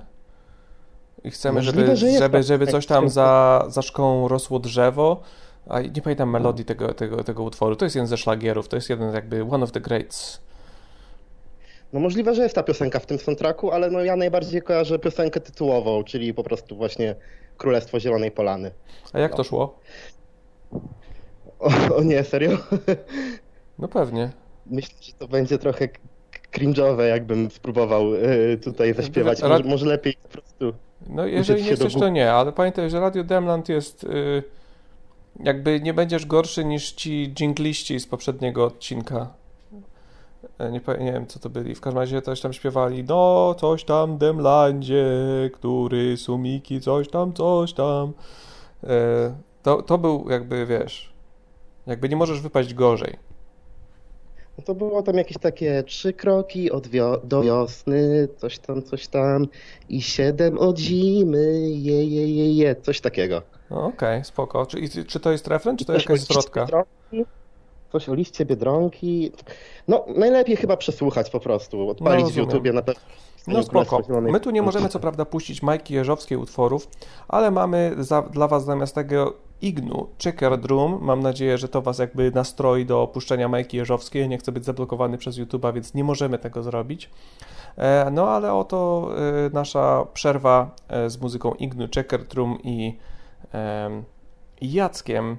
[1.23, 5.21] I chcemy, żeby, żeby, żeby coś tam za, za szkołą rosło drzewo.
[5.69, 7.75] A nie pamiętam melodii tego, tego, tego utworu.
[7.75, 10.41] To jest jeden ze szlagierów, to jest jeden jakby one of the greats.
[11.93, 15.39] No możliwe, że jest ta piosenka w tym soundtracku, ale no ja najbardziej kojarzę piosenkę
[15.39, 17.15] tytułową, czyli po prostu właśnie
[17.57, 18.71] Królestwo Zielonej Polany.
[19.13, 19.79] A jak to szło?
[21.59, 22.57] O, o, nie, serio?
[23.79, 24.29] No pewnie.
[24.65, 25.87] Myślę, że to będzie trochę
[26.53, 29.41] cringe'owe, jakbym spróbował y, tutaj zaśpiewać.
[29.41, 30.73] Może, może lepiej po prostu
[31.09, 34.43] no jeżeli nie chcesz, to nie, ale pamiętaj, że Radio Demland jest y,
[35.39, 39.33] jakby nie będziesz gorszy niż ci dżingliści z poprzedniego odcinka.
[40.59, 41.75] E, nie, nie wiem, co to byli.
[41.75, 43.03] W każdym razie coś tam śpiewali.
[43.03, 45.05] No, coś tam Demlandzie,
[45.53, 48.13] który sumiki, coś tam, coś tam.
[48.83, 51.13] E, to, to był jakby, wiesz,
[51.87, 53.17] jakby nie możesz wypaść gorzej.
[54.57, 59.07] No to było tam jakieś takie trzy kroki od wio do wiosny, coś tam, coś
[59.07, 59.47] tam
[59.89, 63.41] i siedem od zimy, je, je, je, je coś takiego.
[63.71, 64.65] No, Okej, okay, spoko.
[64.65, 66.67] Czy, czy to jest refren, czy to jakaś zwrotka?
[67.91, 69.31] Coś o liście Biedronki.
[69.87, 73.01] No, najlepiej chyba przesłuchać po prostu, odpalić no, w YouTubie na pewno.
[73.47, 74.01] No spoko.
[74.21, 76.87] My tu nie możemy co prawda puścić Majki Jeżowskiej utworów,
[77.27, 80.99] ale mamy za, dla was zamiast tego Ignu Checkered Room.
[81.01, 84.29] Mam nadzieję, że to was jakby nastroi do opuszczenia Majki Jeżowskiej.
[84.29, 87.09] Nie chcę być zablokowany przez YouTube'a, więc nie możemy tego zrobić.
[87.77, 92.97] E, no ale oto e, nasza przerwa e, z muzyką Ignu Checkered Room i
[94.61, 95.37] Jackiem,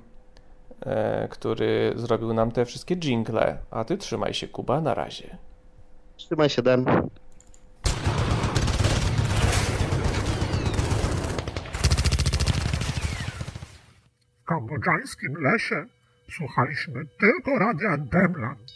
[1.30, 3.58] który zrobił nam te wszystkie jingle.
[3.70, 5.36] A ty trzymaj się, Kuba, na razie.
[6.16, 7.08] Trzymaj się, Dan.
[14.52, 15.86] kambodżańskim lesie
[16.30, 17.96] słuchaliśmy tylko radia.
[17.96, 18.72] Demland!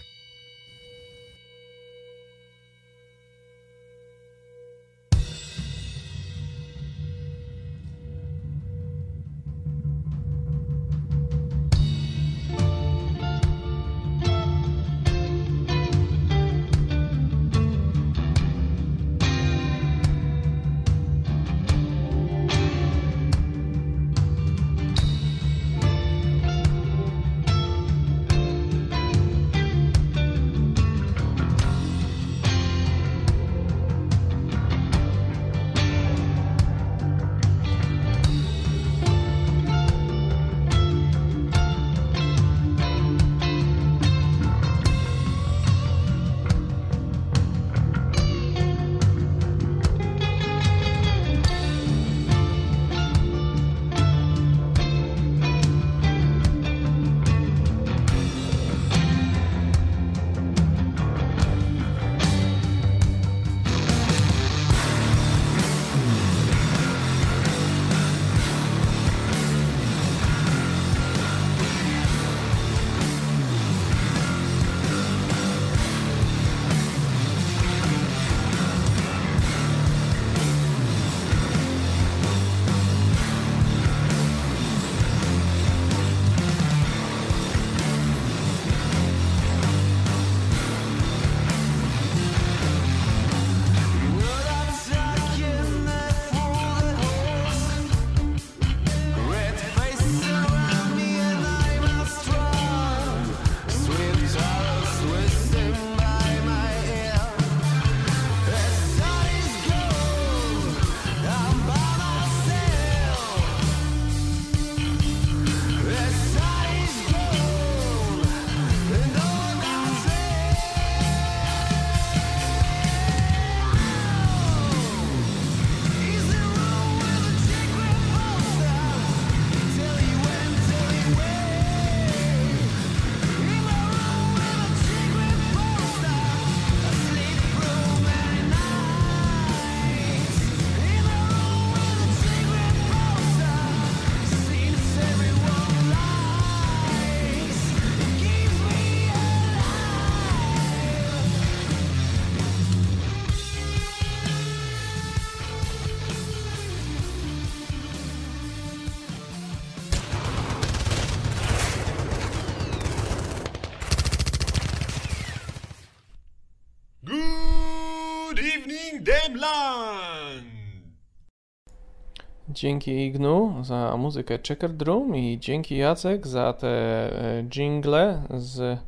[172.57, 178.79] Dzięki Ignu za muzykę Checkered Room i dzięki Jacek za te e, jingle z,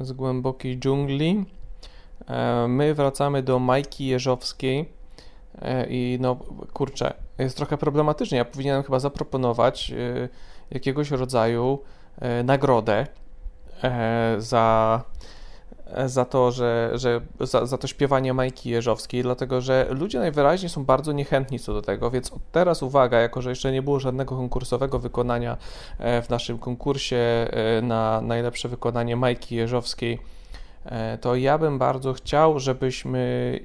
[0.00, 1.44] z głębokiej dżungli.
[2.28, 4.88] E, My wracamy do Majki Jeżowskiej
[5.62, 6.36] e, i no
[6.72, 8.38] kurczę, jest trochę problematycznie.
[8.38, 9.92] Ja powinienem chyba zaproponować
[10.70, 11.78] jakiegoś rodzaju
[12.44, 13.06] nagrodę
[14.38, 15.00] za
[16.06, 20.84] za to, że, że za, za to śpiewanie Majki Jeżowskiej, dlatego że ludzie najwyraźniej są
[20.84, 24.98] bardzo niechętni co do tego, więc teraz uwaga, jako że jeszcze nie było żadnego konkursowego
[24.98, 25.56] wykonania
[25.98, 30.18] e, w naszym konkursie e, na najlepsze wykonanie Majki Jeżowskiej,
[30.84, 33.60] e, to ja bym bardzo chciał, żebyśmy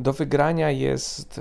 [0.00, 1.40] do wygrania jest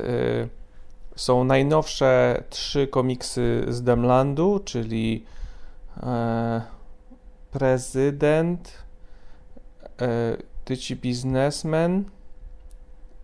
[1.16, 5.26] są najnowsze trzy komiksy z Demlandu, czyli
[7.52, 8.81] Prezydent,
[10.66, 12.04] Tyci Biznesmen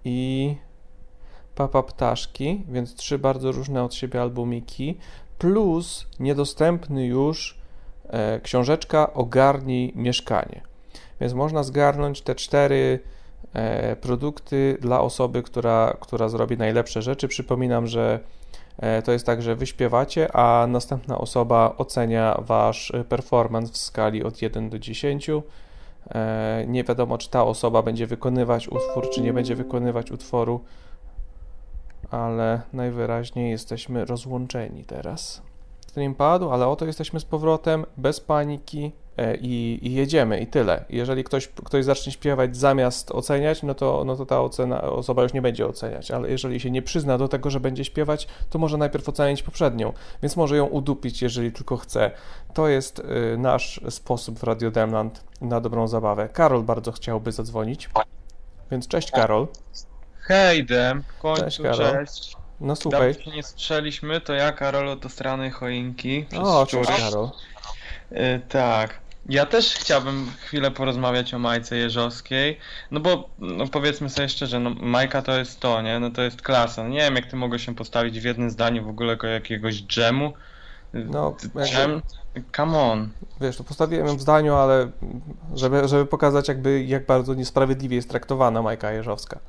[0.05, 0.55] i
[1.55, 4.97] Papa Ptaszki, więc trzy bardzo różne od siebie albumiki,
[5.37, 7.57] plus niedostępny już
[8.09, 10.61] e, książeczka Ogarnij mieszkanie.
[11.21, 12.99] Więc można zgarnąć te cztery
[13.53, 17.27] e, produkty dla osoby, która, która zrobi najlepsze rzeczy.
[17.27, 18.19] Przypominam, że
[18.77, 23.77] e, to jest tak, że wy śpiewacie, a następna osoba ocenia wasz e, performance w
[23.77, 25.29] skali od 1 do 10.
[26.15, 30.59] E, Nie wiadomo, czy ta osoba będzie wykonywać utwór, czy nie będzie wykonywać utworu,
[32.11, 35.41] ale najwyraźniej jesteśmy rozłączeni teraz.
[35.97, 40.85] Stream padł, ale oto jesteśmy z powrotem, bez paniki e, i, i jedziemy i tyle.
[40.89, 45.33] Jeżeli ktoś, ktoś zacznie śpiewać zamiast oceniać, no to, no to ta ocena, osoba już
[45.33, 48.77] nie będzie oceniać, ale jeżeli się nie przyzna do tego, że będzie śpiewać, to może
[48.77, 52.11] najpierw ocenić poprzednią, więc może ją udupić, jeżeli tylko chce.
[52.53, 56.29] To jest y, nasz sposób w Radio Demland na dobrą zabawę.
[56.29, 57.89] Karol bardzo chciałby zadzwonić,
[58.71, 59.47] więc cześć Karol.
[60.19, 62.46] Hej Dem, w końcu Cześć, cześć.
[62.61, 63.13] No słuchaj.
[63.13, 66.25] Dawno się nie strzeliśmy, to ja Karol do strony choinki.
[66.41, 67.29] O, cześć Karol.
[68.11, 68.99] Y, tak.
[69.29, 72.57] Ja też chciałbym chwilę porozmawiać o Majce Jeżowskiej,
[72.91, 75.99] no bo no powiedzmy sobie szczerze, no Majka to jest to, nie?
[75.99, 76.83] No to jest klasa.
[76.83, 79.83] No nie wiem jak ty mogłeś się postawić w jednym zdaniu w ogóle jako jakiegoś
[79.83, 80.33] dżemu.
[80.93, 82.01] No, Dżem?
[82.55, 83.09] Come on.
[83.41, 84.91] Wiesz, to postawiłem ją w zdaniu, ale
[85.55, 89.39] żeby, żeby pokazać jakby jak bardzo niesprawiedliwie jest traktowana Majka Jeżowska.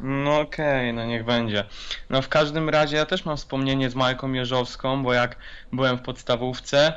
[0.00, 1.64] No okej, no niech będzie.
[2.10, 5.36] No w każdym razie ja też mam wspomnienie z Majką Jeżowską, bo jak
[5.72, 6.92] byłem w podstawówce,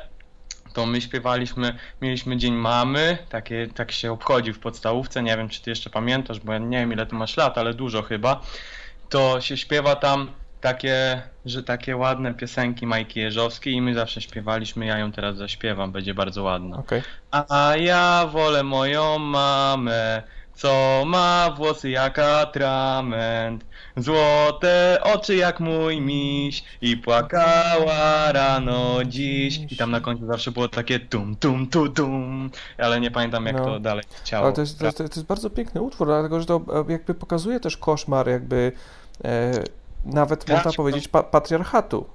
[0.72, 5.62] to my śpiewaliśmy, mieliśmy Dzień Mamy, takie, tak się obchodził w podstawówce, nie wiem czy
[5.62, 8.40] ty jeszcze pamiętasz, bo ja nie wiem ile ty masz lat, ale dużo chyba.
[9.08, 14.86] To się śpiewa tam takie, że takie ładne piosenki Majki Jeżowskiej i my zawsze śpiewaliśmy,
[14.86, 16.76] ja ją teraz zaśpiewam, będzie bardzo ładna.
[16.76, 17.02] Okej.
[17.30, 20.22] A ja wolę moją mamę,
[20.54, 23.64] co ma włosy jak atrament,
[23.96, 29.60] złote oczy jak mój miś i płakała rano dziś.
[29.70, 33.56] I tam na końcu zawsze było takie tum tum tu tum, ale nie pamiętam jak
[33.56, 33.64] No.
[33.64, 34.44] to dalej chciało.
[34.44, 37.14] Ale to jest, to, jest, to jest bardzo piękny utwór, dlatego że to e, jakby
[37.14, 38.72] pokazuje też koszmar jakby
[39.24, 39.52] e,
[40.04, 42.06] nawet można powiedzieć pa, patriarchatu.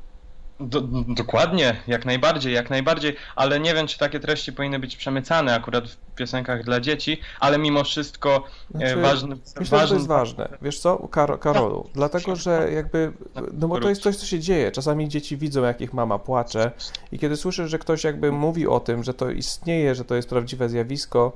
[0.60, 5.56] Do, dokładnie, jak najbardziej, jak najbardziej, ale nie wiem, czy takie treści powinny być przemycane
[5.56, 8.43] akurat w piosenkach dla dzieci, ale mimo wszystko
[8.76, 10.50] e, Znaczy, ważne, Myślę, że to ważne jest ważne.
[10.62, 11.89] Wiesz co, Kar Karolu?
[11.93, 13.12] Dlatego, że jakby,
[13.54, 14.72] no bo to jest coś, co się dzieje.
[14.72, 16.72] Czasami dzieci widzą, jak ich mama płacze
[17.12, 20.30] i kiedy słyszysz, że ktoś jakby mówi o tym, że to istnieje, że to jest
[20.30, 21.32] prawdziwe zjawisko,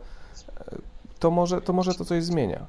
[0.59, 0.75] e,
[1.19, 2.65] to może to, może to coś zmienia.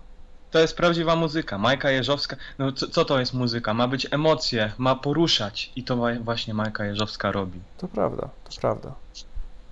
[0.53, 1.59] To jest prawdziwa muzyka.
[1.59, 3.75] Majka Jeżowska, no co, co to jest muzyka?
[3.75, 7.61] Ma być emocje, ma poruszać i to właśnie Majka Jeżowska robi.
[7.79, 8.95] To prawda, to prawda.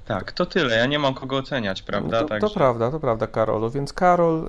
[0.07, 0.77] Tak, to tyle.
[0.77, 2.17] Ja nie mam kogo oceniać, prawda?
[2.17, 3.71] No to, Także to prawda, to prawda, Karolu.
[3.71, 4.49] Więc Karol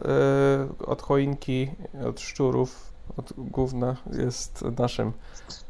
[0.82, 1.72] y, od choinki,
[2.08, 5.12] od szczurów, od gówna jest naszym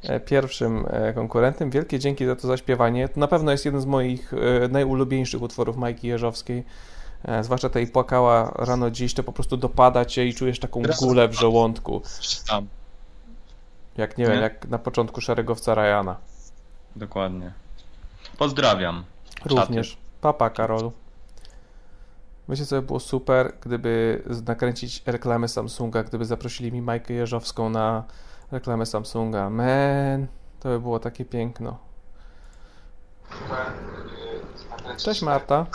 [0.04, 1.70] e, pierwszym e, konkurentem.
[1.70, 3.10] Wielkie dzięki za to zaśpiewanie.
[3.10, 6.64] To na pewno jest jeden z moich e, najulubieńszych utworów Majki Jeżowskiej.
[7.26, 11.28] E, zwłaszcza tej płakała rano dziś, to po prostu dopada cię i czujesz taką gulę
[11.28, 12.02] w żołądku.
[12.48, 12.68] tam,
[13.98, 14.42] Jak nie wiem, Nie?
[14.42, 16.16] jak na początku szeregowca Ryana.
[16.96, 17.54] dokładnie.
[18.38, 19.04] Pozdrawiam.
[19.46, 19.98] Również.
[20.22, 20.92] Papa, Karolu.
[22.48, 28.04] Myślę, co by było super, gdyby nakręcić reklamę Samsunga, gdyby zaprosili mi Majkę Jeżowską na
[28.52, 29.50] reklamę Samsunga.
[29.50, 30.28] Man,
[30.60, 31.78] to by było takie piękno.
[34.98, 35.66] Cześć Marta.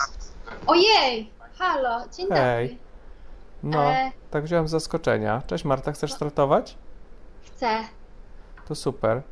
[0.67, 1.31] Ojej!
[1.59, 2.69] Halo, dzień Hej.
[2.69, 2.79] dobry.
[3.63, 5.43] No, E, tak wziąłem z zaskoczenia.
[5.47, 6.77] Cześć Marta, chcesz startować?
[7.43, 7.69] chcę.
[8.69, 9.23] To super.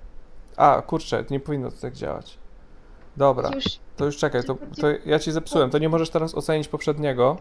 [0.57, 2.39] A, kurczę, nie powinno to tak działać.
[3.17, 3.65] Dobra, Już
[3.97, 5.71] to już czekaj, to, to ja ci zepsułem.
[5.71, 7.37] To nie możesz teraz ocenić poprzedniego.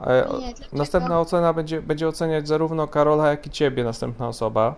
[0.00, 0.76] E, Nie, dlaczego?
[0.76, 4.74] Następna ocena będzie, będzie oceniać zarówno Karola, jak i ciebie, następna osoba.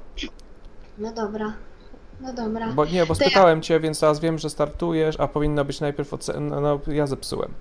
[0.99, 1.53] No dobra.
[2.21, 2.73] No dobra.
[2.73, 5.81] Bo nie, bo To ja- spytałem cię, więc teraz wiem, że startujesz, a powinno być
[5.81, 6.61] najpierw ocena.
[6.61, 7.55] No, ja zepsułem.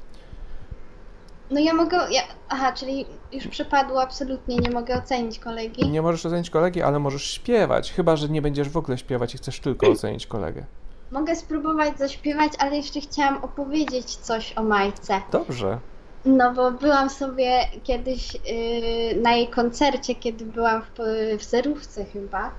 [1.51, 1.97] No ja mogę.
[2.11, 2.21] Ja...
[2.49, 5.89] Aha, czyli już przepadło absolutnie, nie mogę ocenić kolegi.
[5.89, 7.91] Nie możesz ocenić kolegi, ale możesz śpiewać.
[7.91, 10.65] Chyba, że nie będziesz w ogóle śpiewać i chcesz tylko ocenić kolegę.
[11.11, 15.21] Mogę spróbować zaśpiewać, ale jeszcze chciałam opowiedzieć coś o Majce.
[15.31, 15.79] Dobrze.
[16.25, 20.99] No bo byłam sobie kiedyś yy, na jej koncercie, kiedy byłam w,
[21.39, 22.51] w zerówce chyba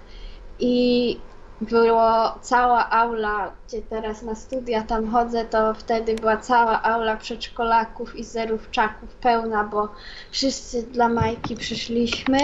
[0.59, 1.17] i
[1.61, 8.17] było cała aula, gdzie teraz na studia tam chodzę, to wtedy była cała aula przedszkolaków
[8.17, 9.89] i zerówczaków pełna, bo
[10.31, 12.39] wszyscy dla Majki przyszliśmy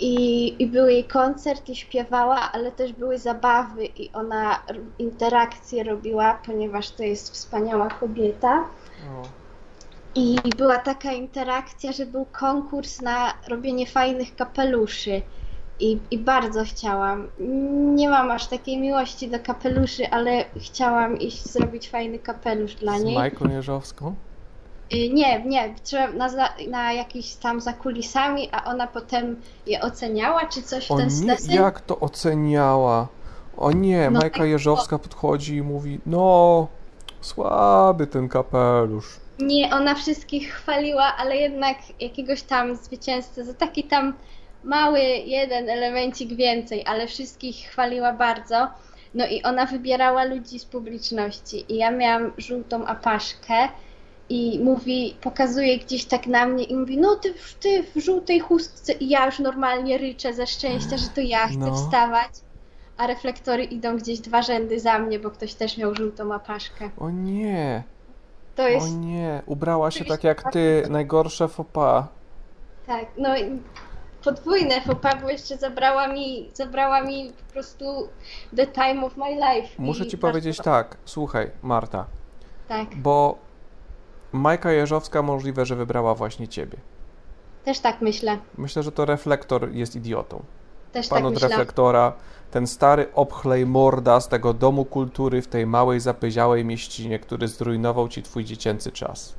[0.00, 4.62] i, i był jej koncert i śpiewała, ale też były zabawy i ona
[4.98, 8.64] interakcje robiła, ponieważ to jest wspaniała kobieta.
[10.14, 15.22] I była taka interakcja, że był konkurs na robienie fajnych kapeluszy.
[15.80, 17.28] I, I bardzo chciałam.
[17.94, 23.04] Nie mam aż takiej miłości do kapeluszy, ale chciałam iść zrobić fajny kapelusz dla Z
[23.04, 23.14] niej.
[23.14, 24.14] Majką Jeżowską?
[24.94, 26.28] Y, Nie, nie, trzeba na,
[26.70, 31.26] na jakiś tam za kulisami, a ona potem je oceniała, czy coś w ten nie,
[31.26, 31.54] deseń.
[31.54, 33.08] jak to oceniała?
[33.56, 36.66] O nie, No Majka tak, Jeżowska podchodzi i mówi, no,
[37.20, 39.16] słaby ten kapelusz.
[39.38, 44.14] Nie, ona wszystkich chwaliła, ale jednak jakiegoś tam zwycięzcę za taki tam
[44.66, 48.68] mały jeden elemencik więcej, ale wszystkich chwaliła bardzo.
[49.14, 53.68] No i ona wybierała ludzi z publiczności i ja miałam żółtą apaszkę
[54.28, 58.40] i mówi, pokazuje gdzieś tak na mnie i mówi, no ty, w- ty w żółtej
[58.40, 61.74] chustce i ja już normalnie ryczę ze szczęścia, że to ja chcę No.
[61.74, 62.30] wstawać,
[62.96, 66.90] a reflektory idą gdzieś dwa rzędy za mnie, bo ktoś też miał żółtą apaszkę.
[66.98, 67.82] O nie,
[68.56, 72.04] To o jest nie, ubrała się tak jak ty, najgorsze faux pas.
[72.86, 73.28] Tak, no
[74.26, 78.08] podwójne pas, bo jeszcze zabrała mi, zabrała mi po prostu
[78.56, 79.68] the time of my life.
[79.78, 82.06] Muszę ci powiedzieć tak, słuchaj, Marta,
[82.68, 83.38] Tak, bo
[84.32, 86.78] Majka Jeżowska możliwe, że wybrała właśnie ciebie.
[87.64, 88.38] też tak myślę.
[88.58, 90.42] Myślę, że to reflektor jest idiotą.
[90.92, 91.48] Też Pan tak od myślę.
[91.48, 92.12] reflektora,
[92.50, 98.08] ten stary obchlej morda z tego domu kultury w tej małej, zapyziałej mieścinie, który zrujnował
[98.08, 99.34] ci twój dziecięcy czas.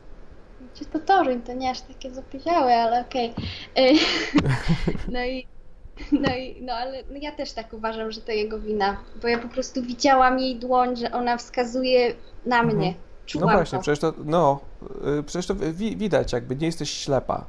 [0.85, 3.33] To Toruń, to nie aż takie zapieziałe, ale okej.
[3.79, 3.93] Y,
[5.13, 5.47] No i
[6.11, 9.39] no i no ale no ja też tak uważam, że to jego wina, bo ja
[9.39, 12.13] po prostu widziałam jej dłoń, że ona wskazuje
[12.45, 12.87] na mnie.
[12.87, 12.93] Mhm.
[12.95, 13.81] No Czułam właśnie, to.
[13.81, 14.59] przecież to, no,
[15.19, 17.45] y, przecież to wi- widać, jakby nie jesteś ślepa.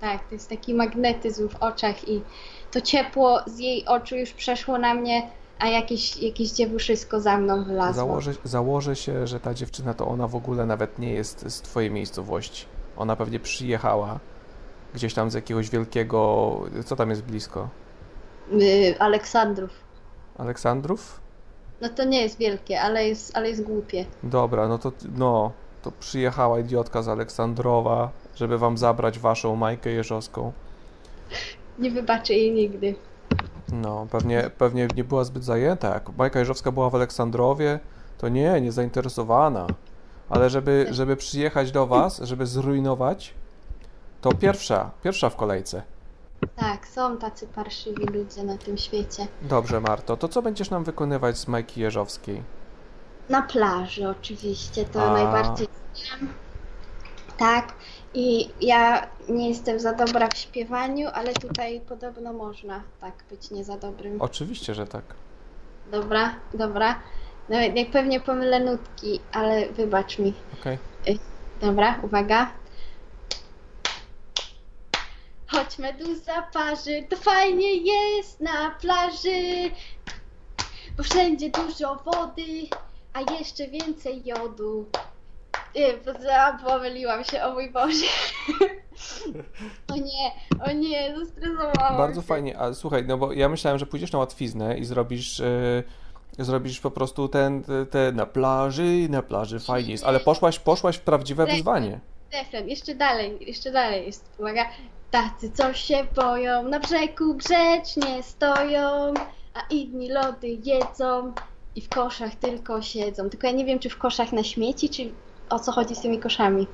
[0.00, 2.22] Tak, to jest taki magnetyzm w oczach i
[2.70, 5.22] to ciepło z jej oczu już przeszło na mnie,
[5.62, 7.94] a jakieś, jakieś dziewuszysko za mną wylazło.
[8.06, 11.90] Założę, założę się, że ta dziewczyna to ona w ogóle nawet nie jest z twojej
[11.90, 12.66] miejscowości.
[12.96, 14.20] Ona pewnie przyjechała
[14.94, 17.68] gdzieś tam z jakiegoś wielkiego, co tam jest blisko?
[18.52, 19.70] Y, Aleksandrów.
[20.38, 21.20] Aleksandrów?
[21.80, 24.04] No to nie jest wielkie, ale jest, ale jest głupie.
[24.22, 30.52] Dobra, no to, no, to przyjechała idiotka z Aleksandrowa, żeby wam zabrać waszą Majkę Jeżowską.
[31.78, 32.94] Nie wybaczę jej nigdy.
[33.72, 35.94] No, pewnie, pewnie nie była zbyt zajęta.
[35.94, 37.80] Jak Majka Jeżowska była w Aleksandrowie,
[38.18, 39.66] to nie, nie zainteresowana.
[40.28, 43.34] Ale żeby, żeby przyjechać do was, żeby zrujnować,
[44.20, 45.82] to pierwsza, pierwsza w kolejce.
[46.56, 49.26] Tak, są tacy parszywi ludzie na tym świecie.
[49.42, 52.42] Dobrze, Marto, to co będziesz nam wykonywać z Majki Jeżowskiej?
[53.28, 55.12] Na plaży oczywiście, to A.
[55.12, 56.32] najbardziej znam.
[57.38, 57.72] Tak,
[58.14, 63.64] i ja nie jestem za dobra w śpiewaniu, ale tutaj podobno można tak być nie
[63.64, 64.22] za dobrym.
[64.22, 65.04] Oczywiście, że tak.
[65.90, 67.02] Dobra, dobra.
[67.48, 70.34] No, jak pewnie pomylę nutki, ale wybacz mi.
[70.60, 70.78] Okej.
[71.60, 72.52] Dobra, uwaga.
[75.46, 79.70] Choć meduza parzy, to fajnie jest na plaży,
[80.96, 82.68] bo wszędzie dużo wody,
[83.12, 84.86] a jeszcze więcej jodu.
[85.74, 85.94] Nie,
[86.64, 88.06] pomyliłam się, o mój Boże.
[89.92, 90.30] O nie,
[90.66, 92.26] o nie, zestresowałam Bardzo się.
[92.26, 95.82] fajnie, ale słuchaj, no bo ja myślałem, że pójdziesz na łatwiznę i zrobisz, e,
[96.38, 101.00] zrobisz po prostu ten, te, na plaży, na plaży fajnie jest, ale poszłaś, poszłaś w
[101.00, 101.54] prawdziwe Tak.
[101.54, 102.00] wyzwanie.
[102.32, 104.64] Refren, jeszcze dalej, jeszcze dalej jest, uwaga.
[105.10, 109.14] Tacy, co się boją, na brzegu grzecznie stoją,
[109.54, 111.32] a inni lody jedzą
[111.76, 113.30] i w koszach tylko siedzą.
[113.30, 115.12] Tylko ja nie wiem, czy w koszach na śmieci, czy
[115.52, 116.66] o co chodzi z tymi koszami.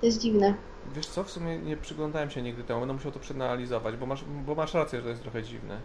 [0.00, 0.54] To jest dziwne.
[0.94, 4.24] Wiesz co, w sumie nie przyglądałem się nigdy temu, będę musiał to przeanalizować, bo masz,
[4.46, 5.80] bo masz rację, że to jest trochę dziwne.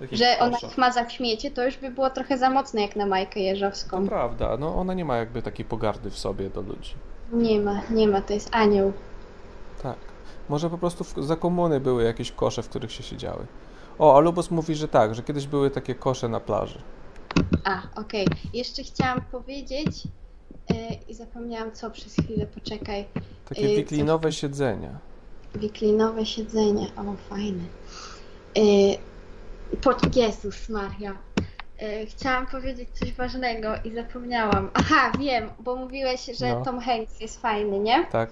[0.00, 2.96] Jakieś Że ona ich ma za śmiecie, to już by było trochę za mocne jak
[2.96, 4.08] na Majkę To Jeżowską.
[4.08, 6.94] prawda, no ona nie ma jakby takiej pogardy w sobie do ludzi.
[7.32, 8.92] Nie ma, nie ma, to jest anioł.
[9.82, 9.96] Tak.
[10.48, 13.46] Może po prostu w, za komuny były jakieś kosze, w których się siedziały.
[13.98, 16.82] O, a Lubos mówi, że tak, że kiedyś były takie kosze na plaży.
[17.64, 18.26] A, okej.
[18.54, 20.02] Jeszcze chciałam powiedzieć
[21.08, 23.04] i zapomniałam co przez chwilę, poczekaj.
[23.48, 24.98] Takie Yy, wiklinowe siedzenia.
[25.54, 27.64] Wiklinowe siedzenie, o fajne.
[28.56, 28.96] Yy,
[29.82, 31.18] po, Jezus Maria.
[32.06, 34.70] Chciałam powiedzieć coś ważnego i zapomniałam.
[34.74, 36.64] Aha, wiem, bo mówiłeś, że No.
[36.64, 38.06] Tom Hanks jest fajny, nie?
[38.12, 38.30] Tak.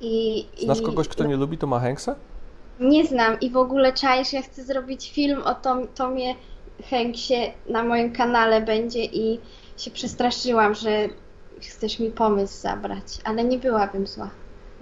[0.00, 2.14] I, Znasz i, kogoś, kto nie lubi Toma Hanksa?
[2.80, 6.34] Nie znam i w ogóle czaisz, ja chcę zrobić film o Tom, Tomie
[6.90, 9.40] Hanksie na moim kanale będzie i
[9.76, 11.08] się przestraszyłam, że
[11.66, 14.30] chcesz mi pomysł zabrać, ale nie byłabym zła.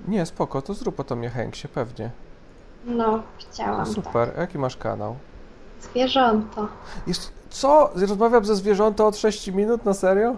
[0.08, 2.10] Nie, spoko, to zrób o Tomie Hanksie, pewnie.
[2.84, 3.86] No, chciałam.
[3.86, 5.12] Super, a jaki masz kanał?
[5.12, 5.90] Tak.
[5.90, 6.68] Zwierząto.
[7.06, 7.32] Jest...
[7.50, 7.90] Co?
[7.94, 10.36] Rozmawiam ze zwierzęta od 6 minut, na serio?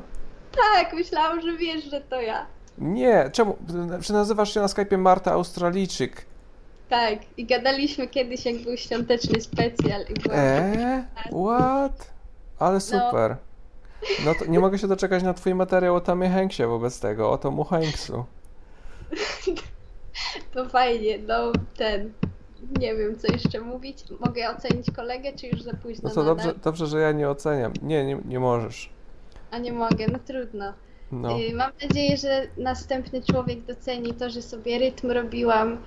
[0.53, 2.47] Tak, myślałam, że wiesz, że to ja.
[2.79, 3.57] Nie, czemu?
[4.03, 6.27] Czy nazywasz się na Skype'ie Marta Australijczyk?
[6.89, 10.39] Tak, i gadaliśmy kiedyś, jak był świąteczny specjal i byłam...
[10.41, 11.05] Eee?
[11.45, 12.11] What?
[12.59, 13.31] Ale super.
[13.31, 13.37] No
[14.39, 17.65] to nie mogę się doczekać na twój materiał o Tomie Hanksie wobec tego, o Tomu
[17.65, 18.25] Hanksu.
[20.55, 22.13] To fajnie, no ten...
[22.81, 24.05] Nie wiem, co jeszcze mówić.
[24.27, 27.73] Mogę ocenić kolegę, czy już za późno No to dobrze, dobrze, że ja nie oceniam.
[27.83, 28.91] Nie, nie, nie możesz.
[29.51, 30.73] A nie mogę, no trudno.
[31.13, 31.41] No.
[31.41, 35.79] Y, Mam nadzieję, że następny człowiek doceni to, że sobie rytm robiłam,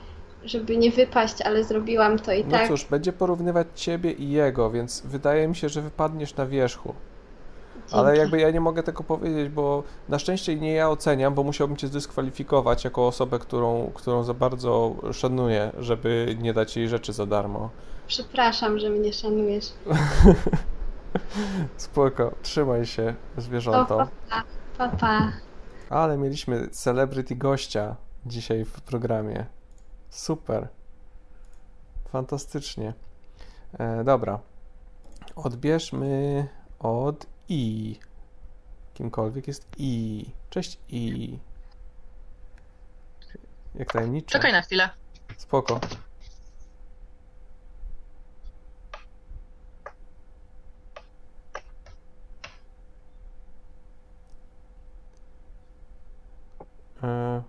[0.43, 2.67] żeby nie wypaść, ale zrobiłam to i No tak.
[2.67, 6.93] cóż, będzie porównywać ciebie i jego, więc wydaje mi się, że wypadniesz na wierzchu.
[7.91, 11.77] Ale jakby ja nie mogę tego powiedzieć, bo na szczęście nie ja oceniam, bo musiałbym
[11.77, 17.25] cię zdyskwalifikować jako osobę, którą, którą za bardzo szanuję, żeby nie dać jej rzeczy za
[17.25, 17.69] darmo.
[18.07, 19.73] Przepraszam, że mnie szanujesz.
[21.77, 23.97] Spoko, trzymaj się, O, zwierząto.
[23.97, 24.43] pa, pa,
[24.77, 25.31] pa, pa.
[25.89, 29.45] Ale mieliśmy celebrity gościa dzisiaj w programie.
[30.09, 30.67] Super.
[32.11, 32.93] Fantastycznie.
[33.79, 34.39] E, dobra.
[35.35, 36.47] Odbierzmy
[36.79, 37.99] od I.
[38.93, 40.25] Kimkolwiek jest I.
[40.49, 41.39] Cześć I.
[43.75, 44.31] Jak tajemniczo.
[44.31, 44.89] Czekaj na chwilę.
[45.37, 45.79] Spoko.
[57.03, 57.41] E,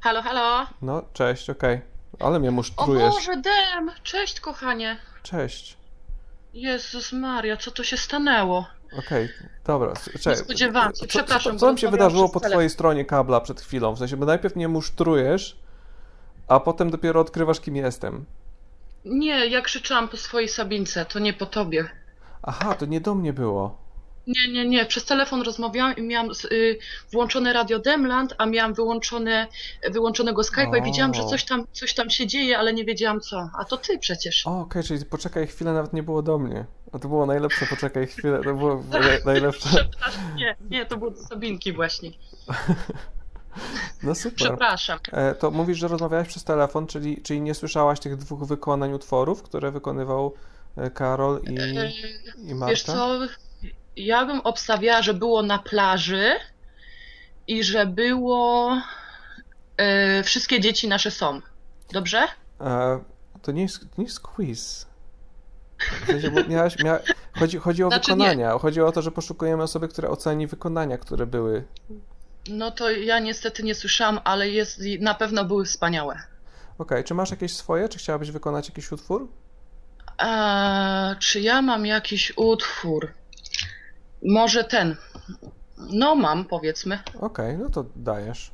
[0.00, 0.66] Halo, halo.
[0.82, 1.80] no, cześć, okej.
[2.20, 3.14] Ale mnie O musztrujesz.
[3.14, 3.90] Boże, Dem!
[4.02, 4.98] Cześć, kochanie.
[5.22, 5.76] Cześć.
[6.60, 8.66] Jezus Maria, co to się stanęło?
[8.98, 9.28] Okej,
[9.64, 9.92] dobra.
[9.92, 10.36] s- Nie Czekaj.
[10.44, 11.52] spodziewałam się, Co- przepraszam.
[11.52, 13.92] Co, co tam się wydarzyło po twojej stronie kabla przed chwilą?
[13.94, 15.56] W sensie, bo najpierw mnie musztrujesz,
[16.48, 18.24] a potem dopiero odkrywasz, kim jestem.
[19.04, 21.88] Nie, ja krzyczałam po swojej Sabince, to nie po tobie.
[22.42, 23.78] Aha, to nie do mnie było.
[24.26, 24.86] Nie, nie, nie.
[24.86, 26.78] Przez telefon rozmawiałam i miałam y,
[27.12, 29.46] włączone radio Demland, a miałam wyłączone,
[29.90, 33.50] wyłączonego Skype'a i widziałam, że coś tam, coś tam się dzieje, ale nie wiedziałam co.
[33.58, 34.46] A to ty przecież.
[34.46, 36.64] O, okej, czyli poczekaj chwilę nawet nie było do mnie.
[36.92, 39.68] A to było najlepsze, poczekaj chwilę, to było naj- najlepsze.
[39.68, 42.10] Przepraszam, nie, nie, to było do Sabinki właśnie.
[44.02, 44.36] No super.
[44.36, 44.98] Przepraszam.
[45.12, 49.42] E, to mówisz, że rozmawiałeś przez telefon, czyli, czyli nie słyszałaś tych dwóch wykonań utworów,
[49.42, 50.34] które wykonywał
[50.76, 51.90] e, Karol i, E,
[52.50, 52.70] i Marta?
[52.70, 53.18] Wiesz co,
[53.96, 56.32] ja bym obstawiała, że było na plaży
[57.46, 58.76] i że było
[59.76, 61.40] e, wszystkie dzieci nasze są.
[61.92, 62.28] Dobrze?
[62.60, 63.00] E,
[63.42, 64.86] to nie jest, to nie jest quiz.
[65.78, 66.98] W sensie, miałaś, mia...
[67.38, 68.58] chodzi, chodzi o Znaczy wykonania.
[68.58, 71.64] Chodzi o to, że poszukujemy osoby, która oceni wykonania, które były.
[72.48, 76.18] No to ja niestety nie słyszałam, ale jest, na pewno były wspaniałe.
[76.78, 77.88] Okej, czy masz jakieś swoje?
[77.88, 79.28] Czy chciałabyś wykonać jakiś utwór?
[81.18, 83.12] Czy ja mam jakiś utwór?
[84.22, 84.96] Może ten.
[85.78, 86.98] No mam, powiedzmy.
[87.20, 88.50] Okej, no to dajesz.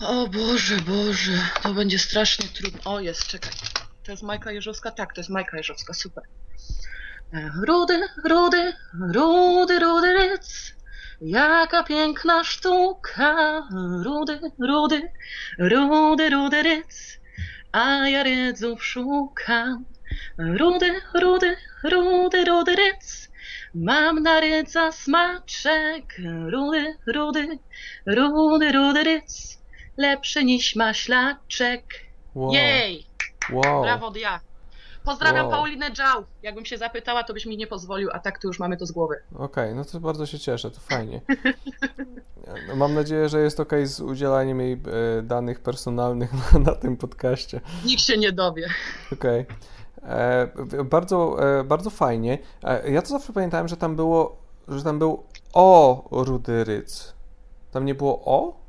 [0.00, 1.32] O Boże, Boże,
[1.62, 2.80] to będzie strasznie trudno.
[2.84, 3.52] O, jest, czekaj.
[4.04, 4.90] To jest Majka Jeżowska?
[4.90, 6.24] Tak, to jest Majka Jeżowska, super.
[7.32, 8.72] E, Rudy, rudy,
[9.14, 10.74] rudy, rudy ryc,
[11.20, 13.62] jaka piękna sztuka.
[14.04, 15.12] Rudy, rudy,
[15.58, 17.18] rudy, rudy ryc,
[17.72, 19.84] a ja rydzów szukam.
[20.38, 23.29] Rudy, rudy, rudy, rudy ryc,
[23.74, 26.16] mam na rydza smaczek.
[26.50, 27.58] Rudy, rudy,
[28.06, 29.58] rudy, rudy ryc,
[29.96, 31.84] lepszy niż maślaczek.
[32.34, 32.52] Wow.
[32.52, 33.06] Jej!
[33.52, 33.82] wow.
[33.82, 34.40] Brawo, ja.
[35.04, 35.50] Pozdrawiam Wow.
[35.54, 36.24] Paulinę Dżał.
[36.42, 38.92] Jakbym się zapytała, to byś mi nie pozwolił, a tak to już mamy to z
[38.92, 39.16] głowy.
[39.34, 41.20] Okej, no to bardzo się cieszę, to fajnie.
[42.68, 46.96] No, mam nadzieję, że jest ok z udzielaniem jej e, danych personalnych na, na tym
[46.96, 47.60] podcaście.
[47.84, 48.68] Nikt się nie dowie.
[49.12, 49.44] Okej.
[49.44, 49.79] W-
[50.84, 52.38] Bardzo, e, bardzo fajnie.
[52.64, 54.36] E, Ja to zawsze pamiętałem, że tam było,
[54.68, 55.22] że tam był
[55.52, 57.14] O Rudy Ryc.
[57.70, 58.60] Tam nie było O?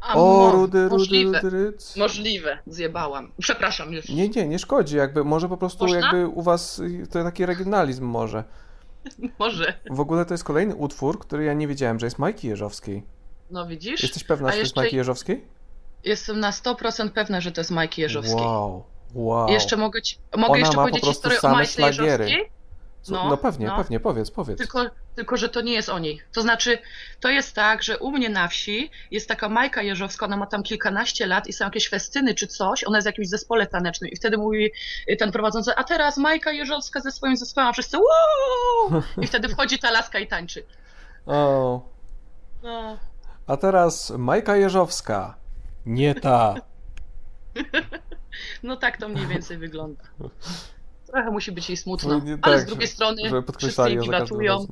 [0.00, 1.40] A O, rudy, rudy, możliwe.
[1.40, 1.96] rudy, ryc.
[1.96, 3.30] Możliwe, zjebałam.
[3.38, 4.08] Przepraszam już.
[4.08, 5.98] Nie, nie, nie szkodzi, jakby, może po prostu Można?
[6.00, 8.44] jakby u was to taki regionalizm może.
[9.38, 9.74] Może.
[9.90, 13.02] W ogóle to jest kolejny utwór, który ja nie wiedziałem, że jest Majki Jeżowskiej.
[13.50, 14.02] No widzisz?
[14.02, 15.44] Jesteś pewna, A że to jest jeszcze- Majki Jeżowskiej?
[16.04, 18.36] Jestem na 100% pewna, że to jest Majki Jeżowskiej.
[18.46, 18.82] Wow,
[19.14, 19.48] wow.
[19.48, 21.82] Jeszcze mogę ci, mogę Ona jeszcze po powiedzieć prostu historię o Majce.
[21.82, 22.50] Jeżowskiej?
[23.08, 23.76] No, no pewnie, no.
[23.76, 24.58] pewnie, powiedz, powiedz.
[24.58, 26.20] Tylko, tylko, że to nie jest o niej.
[26.32, 26.78] To znaczy,
[27.20, 30.62] to jest tak, że u mnie na wsi jest taka Majka Jeżowska, ona ma tam
[30.62, 34.16] kilkanaście lat i są jakieś festyny czy coś, ona jest w jakimś zespole tanecznym i
[34.16, 34.70] wtedy mówi
[35.10, 39.02] y, ten prowadzący, a teraz Majka Jeżowska ze swoim zespołem, a wszyscy Wow!
[39.22, 40.66] I wtedy wchodzi ta laska i tańczy.
[41.26, 41.80] O,
[42.62, 42.98] No.
[43.46, 45.34] a teraz Majka Jeżowska.
[45.86, 46.54] Nie ta.
[48.62, 50.02] no tak to mniej więcej wygląda.
[51.06, 53.98] Trochę musi być jej smutno, Nie ale tak, z drugiej że- strony Żeby wszyscy jej
[53.98, 54.66] kiwatują.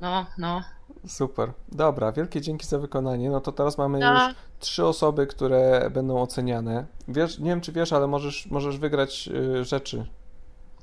[0.00, 0.62] No, no.
[1.08, 1.52] Super.
[1.72, 3.30] Dobra, wielkie dzięki za wykonanie.
[3.30, 4.26] No to teraz mamy No.
[4.26, 6.86] już trzy osoby, które będą oceniane.
[7.08, 10.06] Wiesz, nie wiem czy wiesz, ale możesz, możesz wygrać y, rzeczy.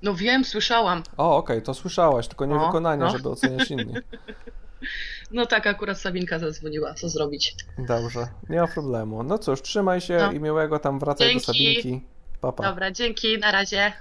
[0.01, 1.03] No wiem, słyszałam.
[1.17, 3.11] O, okej, to słyszałaś, tylko nie No, wykonania, no.
[3.11, 3.97] żeby oceniać innych.
[5.33, 7.55] No tak, akurat Sabinka zadzwoniła, co zrobić.
[7.77, 9.23] Dobrze, nie ma problemu.
[9.23, 10.31] No cóż, trzymaj się No.
[10.31, 11.39] i miłego tam wracaj Dzięki.
[11.47, 12.01] do Sabinki.
[12.41, 12.63] Papa.
[12.63, 13.93] Dobra, dzięki, na razie.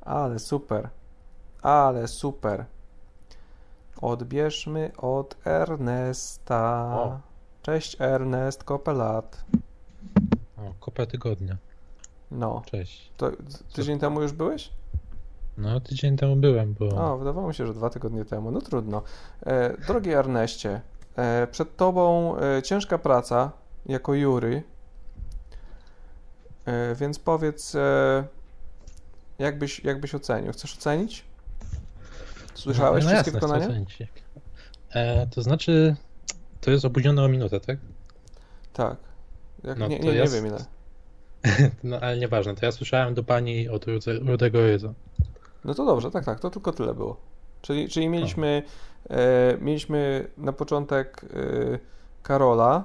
[0.00, 0.88] Ale super.
[1.62, 2.64] Ale super.
[4.02, 6.90] Odbierzmy od Ernesta.
[6.98, 7.20] O.
[7.62, 9.44] Cześć Ernest, kopelat.
[10.58, 11.56] O, kopa tygodnia.
[12.30, 13.10] No, Cześć.
[13.16, 13.30] to
[13.72, 14.70] tydzień temu już byłeś?
[15.58, 18.50] No, tydzień temu byłem, bo O, wydawało mi się, że dwa tygodnie temu.
[18.50, 19.02] No trudno.
[19.46, 20.80] E, drogi Erneście,
[21.16, 23.52] e, przed tobą e, ciężka praca
[23.86, 24.62] jako jury.
[26.66, 28.24] E, więc powiedz, e,
[29.38, 30.52] jak byś, jak byś ocenił?
[30.52, 31.24] Chcesz ocenić?
[32.54, 33.66] Słyszałeś no, wszystkie jasne, wykonania?
[33.66, 33.98] ocenić.
[34.90, 35.96] E, to znaczy,
[36.60, 37.76] to jest opóźnione o minutę, tak?
[38.72, 38.96] Tak.
[39.64, 40.58] Jak, No nie, nie, nie jest- wiem ile.
[41.84, 44.94] No, ale nieważne, to ja słyszałem do pani od Rude- Rudego Ryza.
[45.64, 47.16] No to dobrze, tak, tak, to tylko tyle było.
[47.62, 48.62] Czyli, czyli mieliśmy,
[49.10, 51.78] e, mieliśmy na początek e,
[52.22, 52.84] Karola,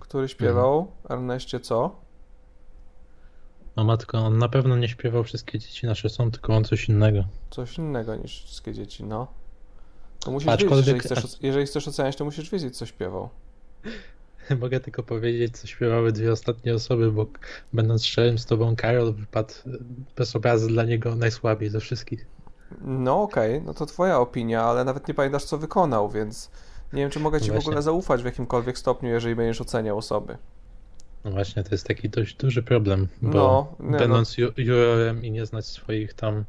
[0.00, 1.96] który śpiewał Erneście co?
[3.76, 7.24] No matko, on na pewno nie śpiewał Wszystkie dzieci nasze są, tylko on coś innego.
[7.50, 9.26] Coś innego niż wszystkie dzieci, no.
[10.20, 13.28] To musisz Aczkolwiek- wiedzieć, jeżeli chcesz, jeżeli chcesz oceniać, to musisz wiedzieć, co śpiewał.
[14.60, 17.26] Mogę tylko powiedzieć, co śpiewały dwie ostatnie osoby, bo
[17.72, 19.70] będąc szczerym z tobą, Karol wypadł e,
[20.16, 22.26] bez obrazy dla niego najsłabiej ze wszystkich.
[22.80, 26.50] No okej, no to twoja opinia, ale nawet nie pamiętasz, co wykonał, więc
[26.92, 27.68] nie wiem, czy mogę ci w Właśnie.
[27.70, 30.36] ogóle zaufać w jakimkolwiek stopniu, jeżeli będziesz oceniał osoby.
[31.24, 33.32] No właśnie, to jest taki dość duży problem, bo
[33.80, 36.44] No, nie, będąc ju- jurorem i nie znać swoich tam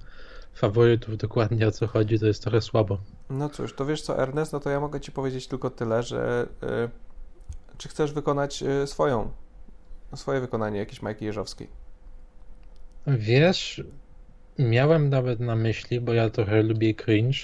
[0.54, 2.98] faworytów dokładnie o co chodzi, to jest trochę słabo.
[3.30, 6.48] No cóż, to wiesz co, Ernest, no to ja mogę ci powiedzieć tylko tyle, że
[6.64, 7.07] y,
[7.78, 9.32] czy chcesz wykonać y, swoją,
[10.16, 11.68] swoje wykonanie jakiejś Majki Jeżowskiej?
[13.08, 13.84] Wiesz,
[14.60, 17.40] miałem nawet na myśli, bo ja trochę lubię cringe,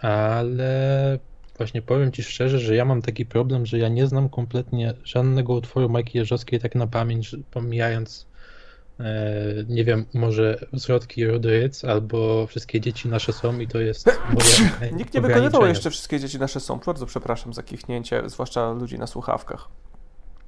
[0.00, 1.18] ale
[1.56, 5.54] właśnie powiem ci szczerze, że ja mam taki problem, że ja nie znam kompletnie żadnego
[5.54, 8.27] utworu Majki Jeżowskiej tak na pamięć, pomijając e,
[9.68, 15.14] nie wiem, może Zwrotki Rudyc albo Wszystkie dzieci nasze są i to jest moje Nikt
[15.14, 16.80] nie wykonywał jeszcze wszystkie dzieci nasze są.
[16.86, 19.68] Bardzo przepraszam za kichnięcie, zwłaszcza ludzi na słuchawkach.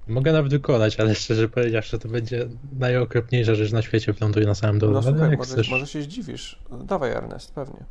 [0.09, 2.49] Mogę nawet wykonać, ale szczerze powiedziawszy, to będzie
[2.79, 4.93] najokropniejsza rzecz na świecie, wląduje na samym dole.
[4.93, 5.71] No ale słuchaj, jak może, chcesz.
[5.71, 6.59] może się zdziwisz.
[6.85, 7.85] Dawaj Ernest, pewnie.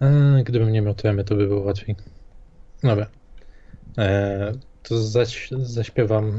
[0.00, 1.96] E, Gdybym nie miał tremy, to by było łatwiej.
[2.82, 3.06] Dobra.
[3.98, 4.52] E,
[4.82, 6.32] to zaś, zaśpiewam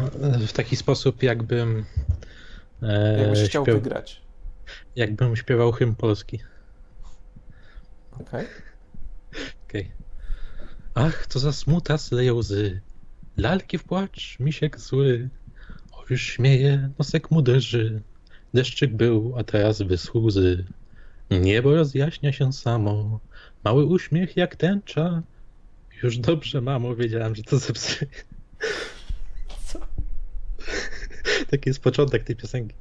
[0.48, 1.86] w taki sposób, jakbym.
[2.82, 4.22] E, Jakbyś chciał śpiew- wygrać.
[4.96, 6.40] Jakbym śpiewał hymn polski.
[8.12, 8.46] Okej?
[9.68, 9.92] Okej.
[10.94, 12.82] Ach, co za smuta sleje łzy.
[13.38, 15.30] Lalki w płacz, misiek zły.
[15.92, 18.02] O, już śmieje, nosek mu drży.
[18.54, 20.66] Deszczyk był, a teraz wyschł łzy.
[21.32, 23.20] Niebo rozjaśnia się samo.
[23.64, 25.22] Mały uśmiech jak tęcza.
[26.04, 28.12] Już dobrze, mamo, wiedziałem, że to zepsuje.
[29.66, 29.80] Co?
[31.52, 32.76] Taki jest początek tej piosenki.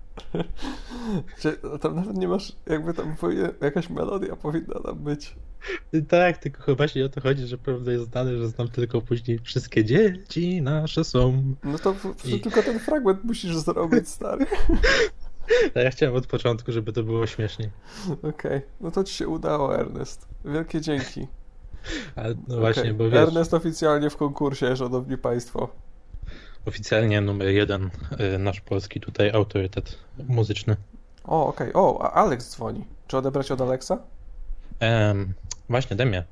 [1.41, 5.37] Czy tam nawet nie masz, jakby tam powinien, jakaś melodia powinna tam być.
[6.09, 9.39] Tak, tylko chyba właśnie o to chodzi, że prawda jest znane, że znam tylko później
[9.39, 11.55] wszystkie dzieci nasze są.
[11.65, 14.47] No to, to I- tylko ten fragment musisz zrobić, stary.
[15.75, 17.71] A ja chciałem od początku, żeby to było śmieszniej.
[18.23, 20.29] Okej, no to ci się udało, Ernest.
[20.45, 21.27] Wielkie dzięki.
[22.17, 25.69] Ale no właśnie, Okej, bo wiesz, Ernest oficjalnie w konkursie, szanowni państwo.
[26.67, 27.91] Oficjalnie numer jeden
[28.35, 29.99] y, nasz polski tutaj autorytet
[30.29, 30.77] muzyczny.
[31.25, 31.73] O, okej.
[31.75, 32.85] O, a Alex dzwoni.
[33.07, 33.99] Czy odebrać od Alexa?
[34.81, 35.35] Em,
[35.69, 36.23] właśnie, Demia.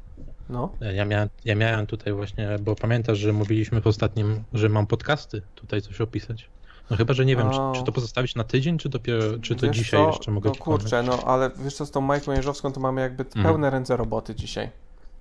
[0.49, 0.73] No.
[0.95, 5.43] Ja miałem, ja miałem tutaj właśnie, bo pamiętasz, że mówiliśmy w ostatnim, że mam podcasty,
[5.55, 6.49] tutaj coś opisać.
[6.91, 7.73] No chyba, że nie wiem, O.
[7.73, 10.07] czy, czy to pozostawić na tydzień, czy dopiero, czy to Wiesz dzisiaj co?
[10.07, 13.25] jeszcze mogę No kurczę, no ale wiesz co, z tą Majką Jeżowską to mamy jakby
[13.25, 13.45] Mhm.
[13.47, 14.71] pełne ręce roboty dzisiaj.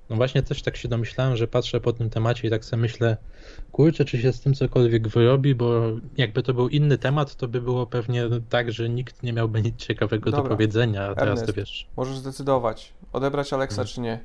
[0.10, 3.18] No właśnie też tak się domyślałem, że patrzę po tym temacie i tak sobie myślę,
[3.72, 5.82] kurczę, czy się z tym cokolwiek wyrobi, bo
[6.18, 9.76] jakby to był inny temat, to by było pewnie tak, że nikt nie miałby nic
[9.76, 10.56] ciekawego do Dobra.
[10.56, 11.88] powiedzenia, a teraz to Ernest, wiesz.
[11.98, 13.88] Możesz zdecydować, odebrać Aleksa Mhm.
[13.96, 14.20] czy nie.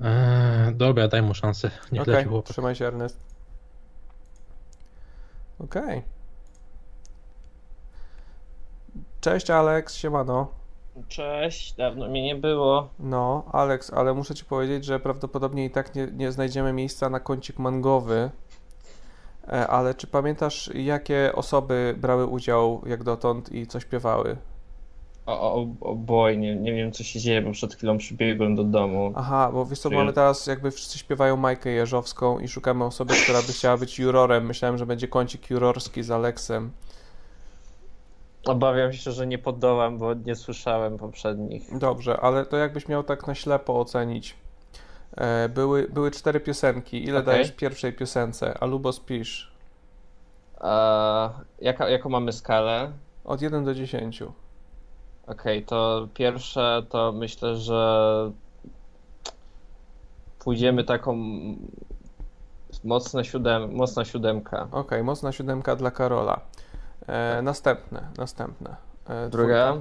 [0.00, 2.52] Eee, dobra, daj mu szansę, niech Okej, leci chłopak.
[2.52, 3.18] trzymaj się Ernest.
[5.58, 6.02] Okej.
[9.20, 10.48] Cześć Alex, siemano.
[11.08, 12.88] Cześć, dawno mnie nie było.
[12.98, 17.20] No, Alex, ale muszę ci powiedzieć, że prawdopodobnie i tak nie, nie znajdziemy miejsca na
[17.20, 18.30] kącik mangowy.
[19.48, 24.36] E, Ale czy pamiętasz, jakie osoby brały udział jak dotąd i co śpiewały?
[25.26, 28.64] O, o, o boj, nie, nie wiem co się dzieje, bo przed chwilą przybiegłem do
[28.64, 29.12] domu.
[29.16, 33.42] Aha, bo wiesz co, mamy teraz jakby wszyscy śpiewają Majkę Jeżowską i szukamy osoby, która
[33.42, 34.46] by chciała być jurorem.
[34.46, 36.70] Myślałem, że będzie kącik jurorski z Aleksem.
[38.46, 41.78] Obawiam się, że nie podołam, bo nie słyszałem poprzednich.
[41.78, 44.34] Dobrze, ale to jakbyś miał tak na ślepo ocenić.
[45.16, 47.04] E, Były, były cztery piosenki.
[47.04, 47.26] Ile Okej.
[47.26, 48.58] dajesz pierwszej piosence?
[48.58, 49.52] Alubo spisz?
[50.60, 51.30] A,
[51.60, 52.92] jaka, jaką mamy skalę?
[53.24, 54.22] Od 1 do 10.
[55.26, 58.30] Okej, to pierwsze to myślę, że
[60.38, 61.16] pójdziemy taką
[62.84, 64.68] mocna, siódem, mocna siódemka.
[64.72, 66.40] Okej, mocna siódemka dla Karola.
[67.06, 68.76] E, następne, następne.
[69.08, 69.76] E, Druga.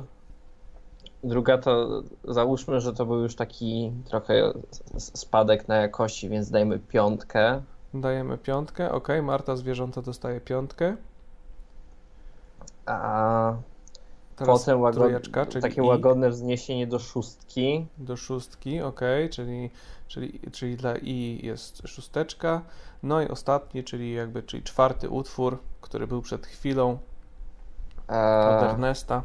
[1.23, 4.53] Druga to załóżmy, że to był już taki trochę
[4.97, 7.61] spadek na jakości, więc dajmy piątkę.
[7.93, 8.91] Dajemy piątkę.
[8.91, 10.95] Okej, Marta Zwierząta dostaje piątkę.
[12.85, 13.53] A
[14.35, 15.11] Teraz potem łagod...
[15.61, 15.85] takie I.
[15.85, 17.85] łagodne wzniesienie do szóstki.
[17.97, 19.01] Do szóstki, ok,
[19.31, 19.69] czyli,
[20.07, 22.61] czyli, czyli dla I jest szósteczka.
[23.03, 26.97] No i ostatni, czyli jakby, czyli czwarty utwór, który był przed chwilą
[28.07, 29.23] od A, Ernesta.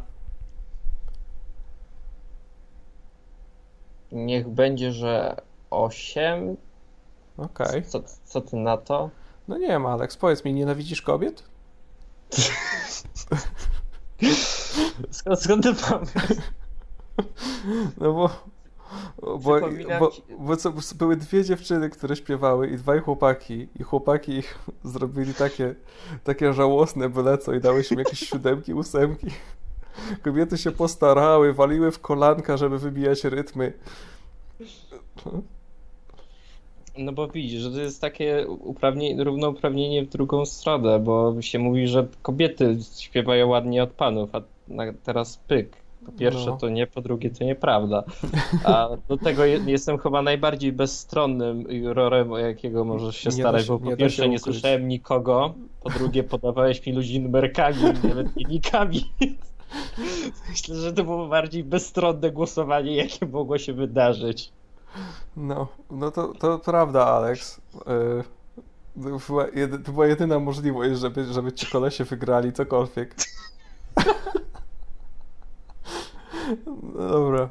[4.12, 5.36] niech będzie, że
[5.70, 6.56] osiem.
[7.36, 7.82] Okej.
[7.84, 9.10] Co, co ty na to?
[9.48, 11.42] No nie wiem, Alex, powiedz mi, nienawidzisz kobiet?
[15.10, 16.12] Skąd, skąd ty pomysł?
[17.98, 18.30] No bo,
[19.22, 19.60] bo,
[19.98, 25.34] bo, bo co, były dwie dziewczyny, które śpiewały i dwaj chłopaki i chłopaki ich zrobili
[25.34, 25.74] takie,
[26.24, 29.26] takie żałosne byle co i dałeś im jakieś siódemki, ósemki.
[30.22, 33.72] Kobiety się postarały, waliły w kolanka, żeby wybijać rytmy.
[36.98, 41.88] No bo widzisz, że to jest takie uprawnienie, równouprawnienie w drugą stronę, bo się mówi,
[41.88, 44.42] że kobiety śpiewają ładnie od panów, a
[45.02, 45.79] teraz pyk.
[46.06, 46.56] Po pierwsze No.
[46.56, 48.04] to nie, po drugie to nieprawda.
[48.64, 53.62] A do tego je, jestem chyba najbardziej bezstronnym jurorem, o jakiego możesz się Nie starać,
[53.66, 58.44] się- bo po pierwsze nie słyszałem nikogo, po drugie podawałeś mi ludzi numerkami, nawet nie
[58.44, 59.12] nikami.
[60.50, 64.52] Myślę, że to było bardziej bezstronne głosowanie, jakie mogło się wydarzyć.
[65.36, 67.60] No, no to, to prawda, Alex.
[67.74, 68.24] Yy,
[69.10, 73.14] to, była jedy, to była jedyna możliwość, żeby, żeby ci kolesie wygrali cokolwiek.
[76.94, 77.48] No dobra.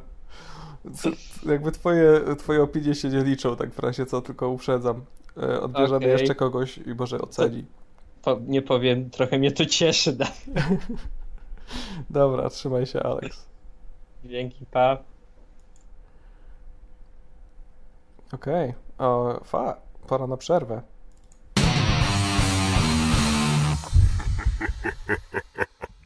[0.93, 1.09] Co,
[1.45, 5.01] jakby twoje, twoje opinie się nie liczą, tak w razie co, tylko uprzedzam.
[5.37, 6.11] Yy, Odbierzemy Okej.
[6.11, 7.65] jeszcze kogoś i może oceni.
[8.21, 10.13] Po, nie powiem, trochę mnie to cieszy.
[10.13, 10.27] Da.
[12.09, 13.45] Dobra, trzymaj się, Alex.
[14.25, 14.97] Dzięki, pa.
[18.33, 18.73] Okej.
[18.97, 19.75] O, Fa,
[20.07, 20.81] pora na przerwę.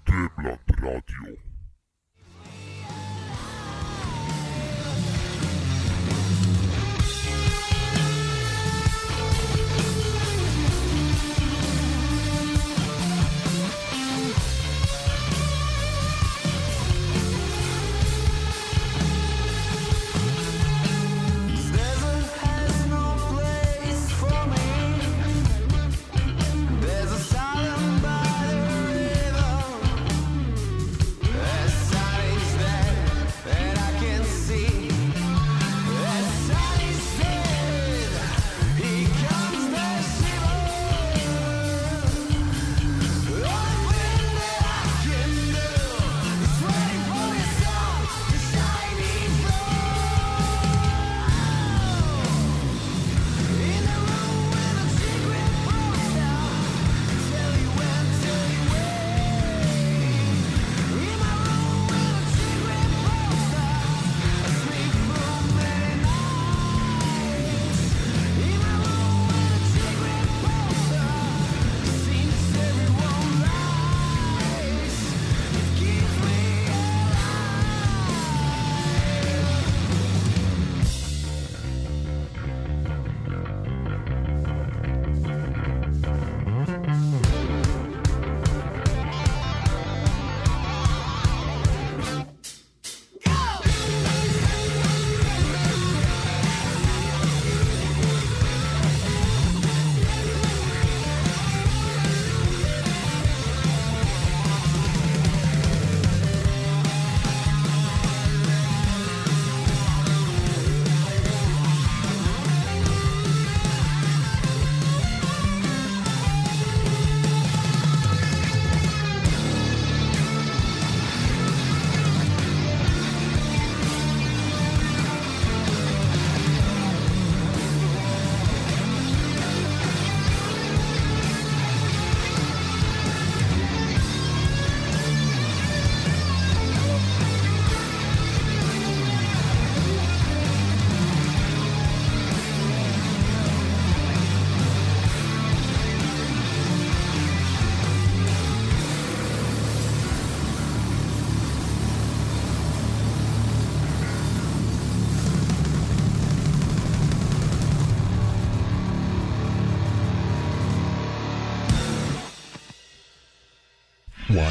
[0.06, 1.53] Dymland Radio.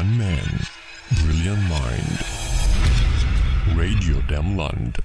[0.03, 0.59] One man,
[1.11, 2.17] brilliant mind.
[3.77, 4.97] Radio Demland.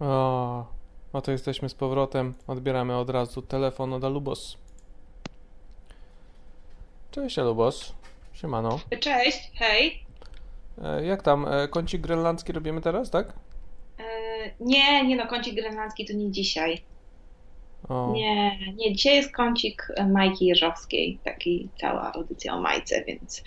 [0.00, 0.66] O,
[1.12, 2.34] oto jesteśmy z powrotem.
[2.46, 4.56] Odbieramy od razu telefon od Alubos.
[7.10, 7.92] Cześć Alubos.
[8.32, 8.80] Siemano.
[9.00, 10.04] Cześć, hej.
[10.84, 11.46] E, Jak tam?
[11.48, 13.32] E, Kącik grenlandzki robimy teraz, tak?
[13.98, 14.02] E,
[14.60, 16.82] nie, nie no, kącik grenlandzki to nie dzisiaj.
[17.88, 18.12] O.
[18.12, 23.42] Nie, nie, dzisiaj jest kącik Majki Jeżowskiej, taki cała audycja o Majce, więc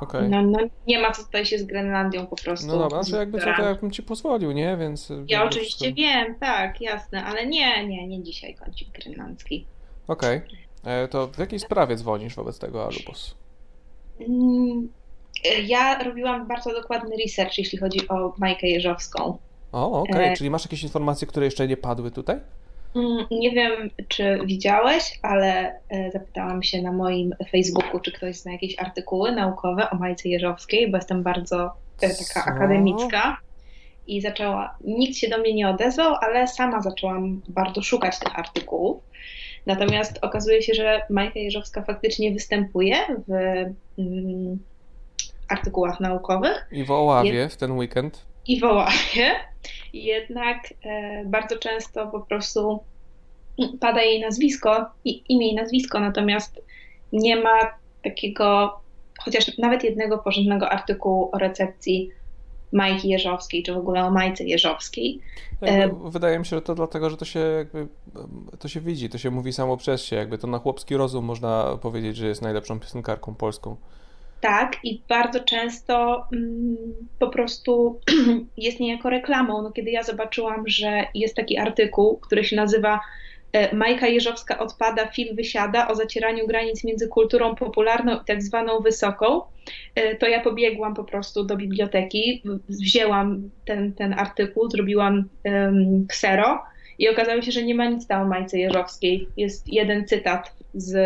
[0.00, 0.28] Okej.
[0.28, 2.66] no, no nie ma co tutaj się z Grenlandią po prostu.
[2.66, 3.64] No dobra, znaczy jakby to zbierać.
[3.66, 4.76] jakbym ci pozwolił, nie?
[4.76, 5.12] Więc...
[5.28, 9.66] Ja oczywiście wiem, tak, jasne, ale nie, nie, nie dzisiaj kącik grenlandzki.
[10.08, 10.40] Okej.
[10.84, 13.34] E, To w jakiej sprawie dzwonisz wobec tego Alubos?
[14.20, 14.88] Mm,
[15.56, 19.38] e, Ja robiłam bardzo dokładny research, jeśli chodzi o Majkę Jeżowską.
[19.72, 20.36] O, okej, E.
[20.36, 22.40] czyli masz jakieś informacje, które jeszcze nie padły tutaj?
[22.96, 28.52] Mm, Nie wiem, czy widziałeś, ale e, zapytałam się na moim Facebooku, czy ktoś zna
[28.52, 31.64] jakieś artykuły naukowe o Majce Jeżowskiej, bo jestem bardzo
[32.02, 32.50] e, taka Co?
[32.50, 33.36] akademicka.
[34.06, 39.02] I zaczęła, nikt się do mnie nie odezwał, ale sama zaczęłam bardzo szukać tych artykułów.
[39.66, 42.96] Natomiast okazuje się, że Majka Jeżowska faktycznie występuje
[43.28, 43.32] w
[43.98, 44.58] mm,
[45.48, 48.26] artykułach naukowych I w Oławie Jest- w ten weekend?
[48.46, 49.34] I wołaje,
[49.92, 52.80] jednak e, bardzo często po prostu
[53.80, 56.62] pada jej nazwisko, i, imię i nazwisko, natomiast
[57.12, 57.58] nie ma
[58.04, 58.80] takiego,
[59.24, 62.10] chociaż nawet jednego porządnego artykułu o recepcji
[62.72, 65.20] Majki Jeżowskiej, czy w ogóle o Majce Jeżowskiej.
[65.60, 67.88] Jakby, wydaje mi się, że to dlatego, że to się jakby
[68.58, 71.78] to się widzi, to się mówi samo przez się, jakby to na chłopski rozum można
[71.82, 73.76] powiedzieć, że jest najlepszą piosenkarką polską.
[74.42, 76.76] Tak, i bardzo często mm,
[77.18, 78.00] po prostu
[78.56, 79.62] jest niejako reklamą.
[79.62, 83.00] No, kiedy ja zobaczyłam, że jest taki artykuł, który się nazywa
[83.52, 88.80] e, Majka Jeżowska odpada, film wysiada o zacieraniu granic między kulturą popularną i tak zwaną
[88.80, 89.42] wysoką,
[89.94, 96.62] e, to ja pobiegłam po prostu do biblioteki, wzięłam ten, ten artykuł, zrobiłam um, ksero
[96.98, 99.28] i okazało się, że nie ma nic tam o Majce Jeżowskiej.
[99.36, 100.96] Jest jeden cytat z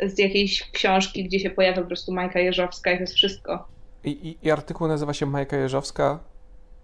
[0.00, 3.64] z jakiejś książki, gdzie się pojawia po prostu Majka Jeżowska i to jest wszystko.
[4.04, 6.18] I, i, i artykuł nazywa się Majka Jeżowska.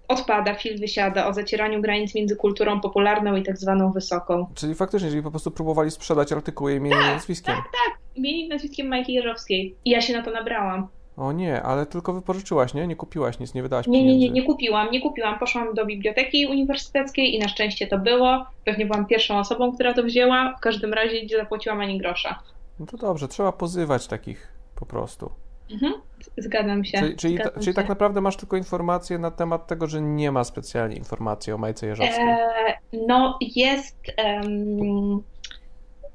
[0.08, 4.46] Odpada, film wysiada o zacieraniu granic między kulturą popularną i tak zwaną wysoką.
[4.54, 7.54] Czyli faktycznie, jeżeli po prostu próbowali sprzedać artykuł jej imieniem i nazwiskiem.
[7.54, 9.74] Tak, imieniem nazwiskiem Majki Jeżowskiej.
[9.84, 10.88] I ja się na to nabrałam.
[11.16, 12.86] O nie, ale tylko wypożyczyłaś, nie?
[12.86, 15.38] Nie kupiłaś nic, nie wydałaś Nie, nie, nie, nie kupiłam, nie kupiłam.
[15.38, 18.46] Poszłam do biblioteki uniwersyteckiej i na szczęście to było.
[18.64, 20.54] Pewnie byłam pierwszą osobą, która to wzięła.
[20.58, 22.38] W każdym razie nie zapłaciłam ani grosza.
[22.80, 25.30] No to dobrze, trzeba pozywać takich po prostu.
[25.70, 25.92] Mhm.
[26.36, 26.98] Zgadzam się.
[26.98, 27.74] Czyli, czyli, ta, zgadzam czyli się.
[27.74, 31.86] tak naprawdę masz tylko informacje na temat tego, że nie ma specjalnie informacji o Majce
[31.86, 32.28] Jeżowskiej.
[32.28, 33.96] E, no, jest.
[34.16, 35.22] em,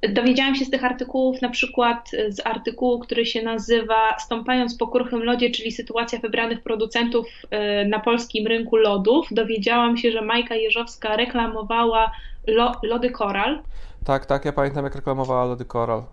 [0.10, 5.24] dowiedziałam się z tych artykułów, na przykład z artykułu, który się nazywa Stąpając po kruchym
[5.24, 9.28] lodzie, czyli sytuacja wybranych producentów e, na polskim rynku lodów.
[9.32, 12.12] Dowiedziałam się, że Majka Jeżowska reklamowała
[12.48, 13.62] lo, lody Koral.
[14.06, 16.04] Tak, tak, ja pamiętam jak reklamowała Lody Coral.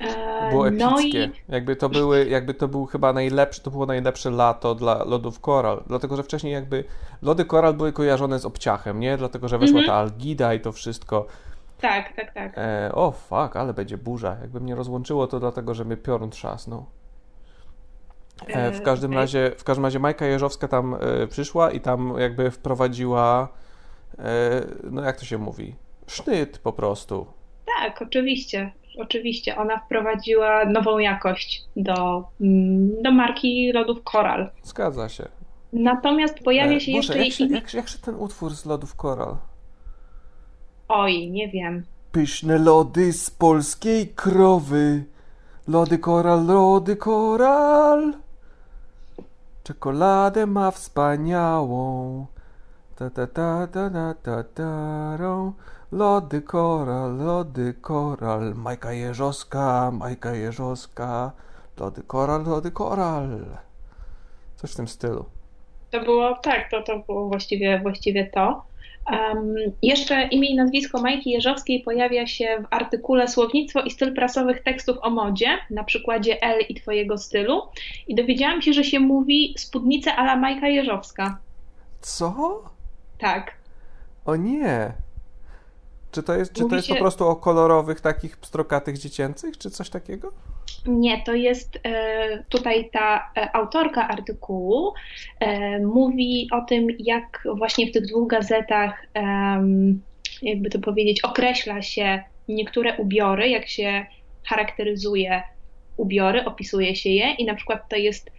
[0.00, 1.24] E, Było no epickie.
[1.24, 5.40] i Jakby to były, jakby to był chyba najlepszy, to było najlepsze lato dla lodów
[5.40, 5.82] Coral.
[5.86, 6.84] Dlatego, że wcześniej jakby
[7.22, 9.16] lody Coral były kojarzone z obciachem, nie?
[9.16, 9.86] Dlatego, że weszła Mhm.
[9.86, 11.26] ta algida i to wszystko.
[11.80, 12.52] tak, tak, tak.
[12.56, 14.36] E, o fuck, ale będzie burza.
[14.40, 16.84] Jakby mnie rozłączyło to dlatego, że mnie piorun trzasnął.
[18.46, 19.18] E, w E, każdym okej.
[19.22, 23.48] razie, w każdym razie Majka Jeżowska tam e, przyszła i tam jakby wprowadziła,
[24.18, 24.22] e,
[24.90, 25.74] no jak to się mówi,
[26.06, 27.26] sznyt po prostu.
[27.76, 28.72] Tak, oczywiście.
[28.98, 29.56] Oczywiście.
[29.56, 34.50] Ona wprowadziła nową jakość do, mm, do marki lodów Koral.
[34.62, 35.28] Zgadza się.
[35.72, 38.94] Natomiast pojawia E, się Boże, jeszcze jak się, jak, jak się ten utwór z lodów
[38.96, 39.36] Coral?
[40.88, 41.84] Oj, nie wiem.
[42.12, 45.04] Pyszne lody z polskiej krowy.
[45.68, 48.14] Lody koral, lody koral.
[49.64, 52.26] Czekoladę ma wspaniałą.
[52.96, 55.52] Ta ta ta ta ta ta tarą.
[55.92, 58.54] Lody koral, lody koral.
[58.54, 61.32] Majka Jeżowska, Majka Jeżowska.
[61.80, 63.46] Lody koral, lody koral.
[64.56, 65.24] Coś w tym stylu.
[65.90, 68.62] To było, tak, to, to było właściwie, właściwie to.
[69.12, 74.62] Um, jeszcze imię i nazwisko Majki Jeżowskiej pojawia się w artykule Słownictwo i styl prasowych
[74.62, 77.62] tekstów o modzie, na przykładzie L i Twojego stylu.
[78.08, 81.38] I dowiedziałam się, że się mówi spódnicę ala Majka Jeżowska.
[82.00, 82.62] Co?
[83.18, 83.54] Tak.
[84.24, 84.92] O nie.
[86.12, 89.70] Czy to jest, czy to jest po się- prostu o kolorowych, takich pstrokatych dziecięcych, czy
[89.70, 90.32] coś takiego?
[90.86, 94.92] Nie, to jest e, tutaj ta e, autorka artykułu
[95.40, 99.06] e, mówi o tym, jak właśnie w tych dwóch gazetach,
[100.42, 104.06] jakby to powiedzieć, określa się niektóre ubiory, jak się
[104.44, 105.42] charakteryzuje
[105.96, 108.30] ubiory, opisuje się je i na przykład to jest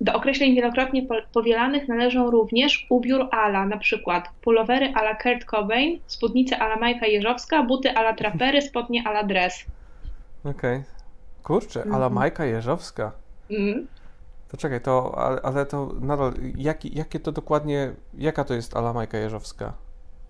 [0.00, 5.98] do określeń wielokrotnie po- powielanych należą również ubiór ala, na przykład pulowery ala Kurt Cobain,
[6.06, 9.64] spódnice ala Majka Jeżowska, buty ala trapery, spodnie ala dress.
[10.44, 10.82] Okej.
[11.42, 12.12] Kurczę, ale Mhm.
[12.12, 13.12] Majka Jeżowska.
[13.50, 13.86] Mhm.
[14.50, 18.92] To czekaj, to, ale, ale to nadal, jaki, jakie to dokładnie, jaka to jest ala
[18.92, 19.72] Majka Jeżowska?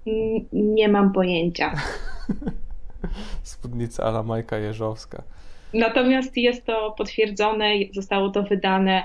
[0.07, 1.73] Mm, Nie mam pojęcia.
[3.43, 5.23] Spódnica ala Majka Jeżowska.
[5.75, 9.03] Natomiast jest to potwierdzone, zostało to wydane.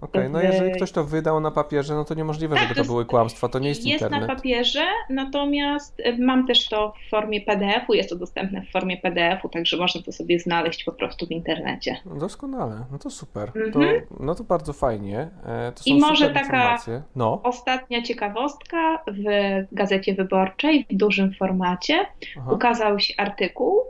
[0.00, 2.74] Okej, no w- jeżeli ktoś to wydał na papierze, no to niemożliwe, Tak, żeby to
[2.74, 4.36] to jest- były kłamstwa, to nie jest Jest na internet.
[4.36, 9.48] papierze, natomiast y, mam też to w formie PDF-u, jest to dostępne w formie PDF-u,
[9.48, 11.96] także można to sobie znaleźć po prostu w internecie.
[12.06, 13.52] No Doskonale, no to super.
[13.52, 14.00] To, Mhm.
[14.20, 15.18] no to bardzo fajnie.
[15.46, 16.78] E, To I może taka.
[17.16, 19.24] No, ostatnia ciekawostka w
[19.72, 22.06] Gazecie Wyborczej w dużym formacie
[22.38, 22.52] Aha.
[22.52, 23.84] ukazał się artykuł, e,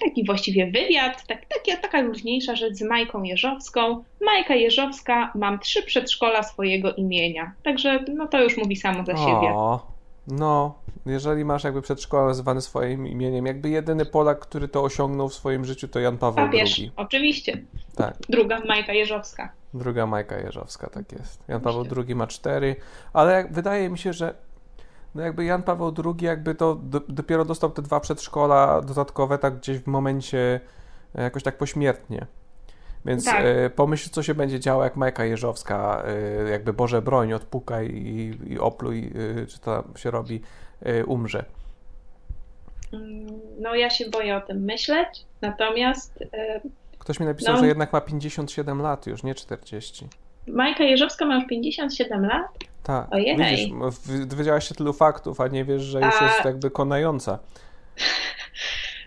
[0.00, 4.04] taki właściwie wywiad, tak, taka, taka luźniejsza rzecz z Majką Jeżowską.
[4.20, 7.52] Majka Jeżowska, mam trzy przedszkola swojego imienia.
[7.64, 9.48] Także no to już mówi samo za siebie.
[9.54, 9.86] O,
[10.28, 10.74] no,
[11.06, 15.64] jeżeli masz jakby przedszkola nazywane swoim imieniem, jakby jedyny Polak, który to osiągnął w swoim
[15.64, 16.90] życiu, to Jan Paweł Papież, II.
[16.96, 17.62] oczywiście.
[17.96, 19.52] Tak, Druga Majka Jeżowska.
[19.74, 21.44] druga Majka Jeżowska, tak jest.
[21.48, 22.76] Jan Paweł II ma cztery,
[23.12, 24.34] ale wydaje mi się, że
[25.14, 29.56] no jakby Jan Paweł II jakby to do, dopiero dostał te dwa przedszkola dodatkowe tak
[29.58, 30.60] gdzieś w momencie
[31.14, 32.26] e, jakoś tak pośmiertnie.
[33.06, 33.40] Więc Tak.
[33.44, 36.02] e, pomyśl, co się będzie działo, jak Majka Jeżowska,
[36.46, 39.12] e, jakby Boże broń, odpukaj i, i opluj,
[39.42, 40.40] e, czy to się robi,
[41.06, 41.44] umrze.
[42.92, 43.26] Mm,
[43.60, 46.18] No ja się boję o tym myśleć, natomiast
[46.98, 47.60] Ktoś mi napisał, No.
[47.60, 50.08] że jednak ma 57 lat już, nie 40.
[50.46, 52.46] Majka Jeżowska ma już 57 lat.
[52.84, 53.36] Tak, Ojej.
[53.36, 53.68] widzisz,
[54.26, 57.38] dowiedziałaś się tylu faktów, a nie wiesz, że już A- jest jakby konająca.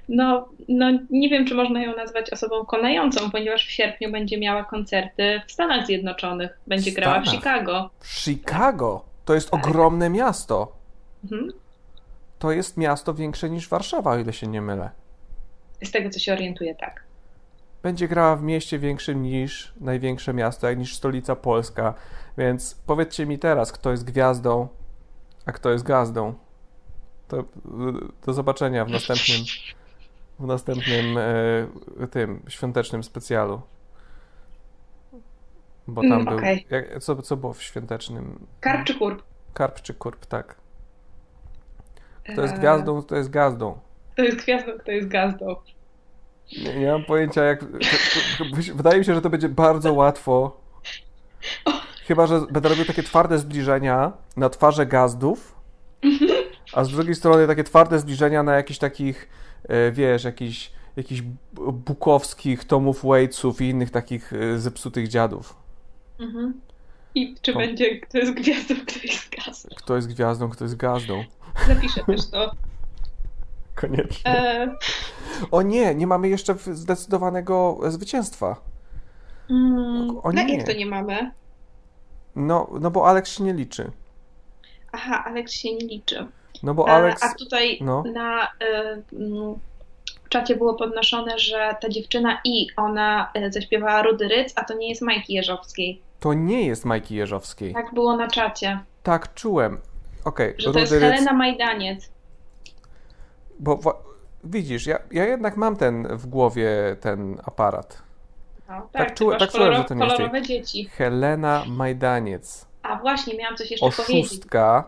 [0.10, 4.64] No, no nie wiem, czy można ją nazwać osobą konającą, ponieważ w sierpniu będzie miała
[4.64, 6.60] koncerty w Stanach Zjednoczonych.
[6.68, 7.36] Będzie grała w Stanach?
[7.40, 7.90] Chicago.
[8.06, 9.68] Chicago to jest Tak.
[9.68, 10.72] ogromne miasto.
[11.24, 11.52] Mhm.
[12.40, 14.90] To jest miasto większe niż Warszawa, o ile się nie mylę.
[15.84, 17.04] Z tego, co się orientuję, tak.
[17.88, 21.94] Będzie grała w mieście większym niż największe miasto, jak niż stolica Polska.
[22.38, 24.68] Więc powiedzcie mi teraz, kto jest gwiazdą,
[25.46, 26.34] a kto jest gazdą.
[27.28, 27.44] To
[28.26, 29.38] do zobaczenia w następnym
[30.40, 33.62] w następnym e, tym świątecznym specjalu.
[35.88, 36.38] Bo tam Mm, był.
[36.38, 36.66] okej.
[36.70, 38.48] Jak, co, co było w świątecznym?
[38.60, 39.24] Karp czy kurp?
[39.54, 40.56] Karp czy kurp, tak.
[42.24, 43.80] Kto jest Eee, gwiazdą, to jest gazdą.
[44.16, 45.56] To jest gwiazdą, kto jest gazdą.
[46.64, 47.60] Nie, nie mam pojęcia, jak.
[47.60, 47.66] to-
[48.38, 50.62] to- Wydaje mi się, że to będzie bardzo łatwo.
[52.06, 55.56] Chyba, że będę robił takie twarde zbliżenia na twarze gazdów,
[56.74, 59.30] a z drugiej strony takie twarde zbliżenia na jakichś takich,
[59.70, 61.22] e, wiesz, jakichś, jakichś
[61.72, 65.56] bukowskich Tomów Waitsów i innych takich e, zepsutych dziadów.
[66.20, 66.62] Mhm.
[67.16, 67.58] I czy O.
[67.58, 69.70] będzie, kto jest gwiazdą, kto jest gazdą.
[69.78, 71.24] Kto jest gwiazdą, kto jest gazdą.
[71.68, 72.52] Zapiszę też to.
[73.82, 74.32] Koniecznie.
[74.32, 74.76] E,
[75.52, 78.56] O nie, nie mamy jeszcze w- zdecydowanego zwycięstwa.
[79.50, 81.32] mm, O no jak to nie mamy?
[82.36, 83.92] No, no bo Alex się nie liczy.
[84.92, 86.28] Aha, Alex się nie liczy.
[86.64, 87.24] No bo E, Alex.
[87.24, 88.04] A tutaj no.
[88.14, 88.48] na e,
[89.14, 89.56] mm,
[90.30, 94.90] czacie było podnoszone, że ta dziewczyna i ona e, zaśpiewała Rudy Ryc, a to nie
[94.90, 96.02] jest Majki Jeżowskiej.
[96.20, 97.74] To nie jest Majki Jeżowskiej.
[97.74, 99.78] Tak było na czacie, Tak, czułem.
[100.26, 102.10] Okej, że to jest Rudy Ryc- Helena Majdaniec.
[103.60, 103.80] Bo
[104.44, 106.70] widzisz, ja, ja jednak mam ten w głowie
[107.02, 108.02] ten aparat.
[108.70, 110.86] No, Tak tak, masz tak czułem, że to nie jest kolorowe dzieci.
[110.86, 112.68] Helena Majdaniec.
[112.84, 114.26] A właśnie, miałam coś jeszcze powiedzieć.
[114.26, 114.88] Oszustka,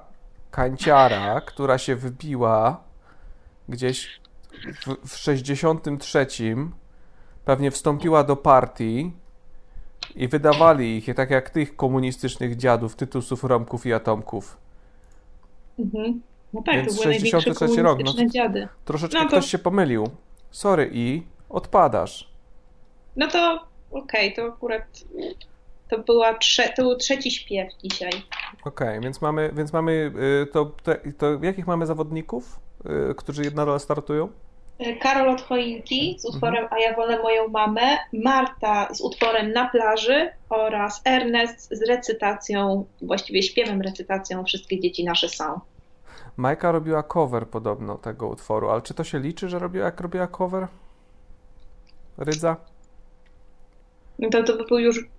[0.51, 2.83] kanciara, która się wybiła
[3.69, 4.21] gdzieś
[4.85, 6.27] w, w 63.
[7.45, 9.11] Pewnie wstąpiła do partii
[10.15, 14.57] i wydawali ich, tak jak tych komunistycznych dziadów, Tytusów, Romków i Atomków.
[15.79, 16.21] Mhm.
[16.53, 18.67] No tak, Więc to były największe 63 rok, no to- dziady.
[18.85, 20.09] Troszeczkę No to- ktoś się pomylił.
[20.51, 22.29] Sorry i odpadasz.
[23.15, 23.59] No to
[23.91, 24.83] okej, to akurat
[25.89, 28.11] to, była trze- to był trzeci śpiew dzisiaj.
[28.65, 30.11] Okej, więc mamy, więc mamy
[30.43, 32.59] y, to, te, to jakich mamy zawodników,
[33.11, 34.29] y, którzy nadal startują?
[34.79, 36.73] E, Karol od choinki z utworem Mhm.
[36.73, 43.43] A ja wolę moją mamę, Marta z utworem Na plaży oraz Ernest z recytacją, właściwie
[43.43, 45.59] śpiewem recytacją Wszystkie dzieci nasze są.
[46.39, 50.27] Majka robiła cover podobno tego utworu, ale czy to się liczy, że robiła, jak robiła
[50.27, 50.67] cover?
[52.17, 52.55] Rydza?
[54.19, 55.09] No to, to by był już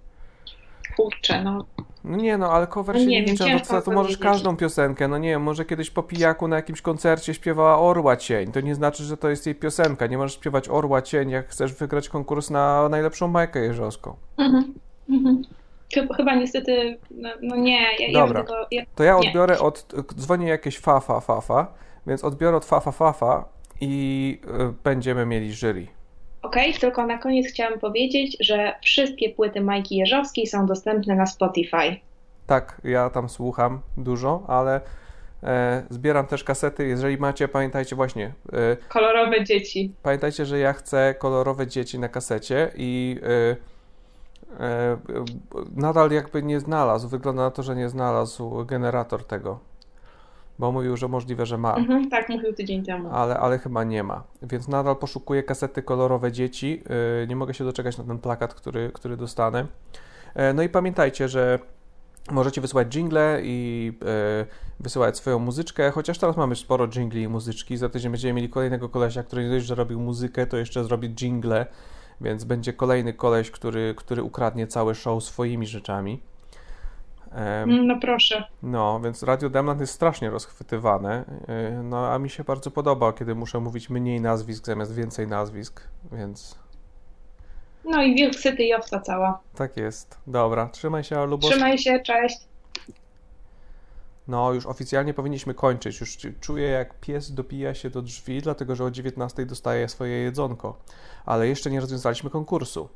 [0.97, 1.65] kurczę, no
[2.05, 4.57] No nie no, ale cover No się nie nie liczy, no to, to możesz każdą
[4.57, 8.61] piosenkę, no nie wiem, może kiedyś po pijaku na jakimś koncercie śpiewała Orła Cień, to
[8.61, 12.09] nie znaczy, że to jest jej piosenka, nie możesz śpiewać Orła Cień, jak chcesz wygrać
[12.09, 14.17] konkurs na najlepszą bajkę jeżowską.
[14.37, 14.75] Mhm.
[15.09, 15.43] Mhm.
[16.17, 18.67] Chyba, niestety, no, no nie, ja, ja Dobra, bym tego...
[18.71, 19.29] Ja, to ja nie.
[19.29, 21.67] odbiorę od, dzwonię jakieś fa, fa, fa, fa,
[22.07, 23.45] więc odbiorę od fa, fa, fa, fa
[23.81, 25.87] i y, będziemy mieli jury.
[26.43, 31.97] Okej, tylko na koniec chciałam powiedzieć, że wszystkie płyty Majki Jeżowskiej są dostępne na Spotify.
[32.47, 34.81] Tak, ja tam słucham dużo, ale
[35.43, 36.87] e, zbieram też kasety.
[36.87, 39.93] Jeżeli macie, pamiętajcie właśnie, e, Kolorowe dzieci.
[40.03, 43.57] pamiętajcie, że ja chcę kolorowe dzieci na kasecie i e,
[45.77, 49.59] nadal jakby nie znalazł, wygląda na to, że nie znalazł generator tego,
[50.59, 51.75] bo mówił, że możliwe, że ma.
[51.75, 53.09] Mhm, tak, mówił tydzień temu.
[53.13, 54.23] Ale, ale chyba nie ma.
[54.43, 56.83] Więc nadal poszukuję kasety kolorowe dzieci.
[57.21, 59.67] Yy, Nie mogę się doczekać na ten plakat, który, który dostanę.
[60.35, 61.59] E, No i pamiętajcie, że
[62.31, 64.47] możecie wysyłać jingle i e,
[64.81, 67.77] wysyłać swoją muzyczkę, chociaż teraz mamy sporo jingli i muzyczki.
[67.77, 71.09] Za tydzień będziemy mieli kolejnego kolesia, który nie dość, że robił muzykę, to jeszcze zrobi
[71.09, 71.67] jingle,
[72.21, 76.21] więc będzie kolejny koleś, który, który ukradnie cały show swoimi rzeczami.
[77.33, 78.45] Mm, No proszę.
[78.63, 83.35] no, więc Radio Demland jest strasznie rozchwytywane, yy, no a mi się bardzo podoba, kiedy
[83.35, 86.59] muszę mówić mniej nazwisk zamiast więcej nazwisk, więc
[87.85, 89.41] No i wielk syty i owca cała.
[89.55, 90.19] tak jest.
[90.27, 91.51] Dobra, trzymaj się, Lubos.
[91.51, 92.39] Trzymaj się, cześć.
[94.29, 96.01] No, już oficjalnie powinniśmy kończyć.
[96.01, 100.79] Już czuję, jak pies dopija się do drzwi, dlatego że o 19 dostaje swoje jedzonko.
[101.27, 102.89] Ale jeszcze nie rozwiązaliśmy konkursu.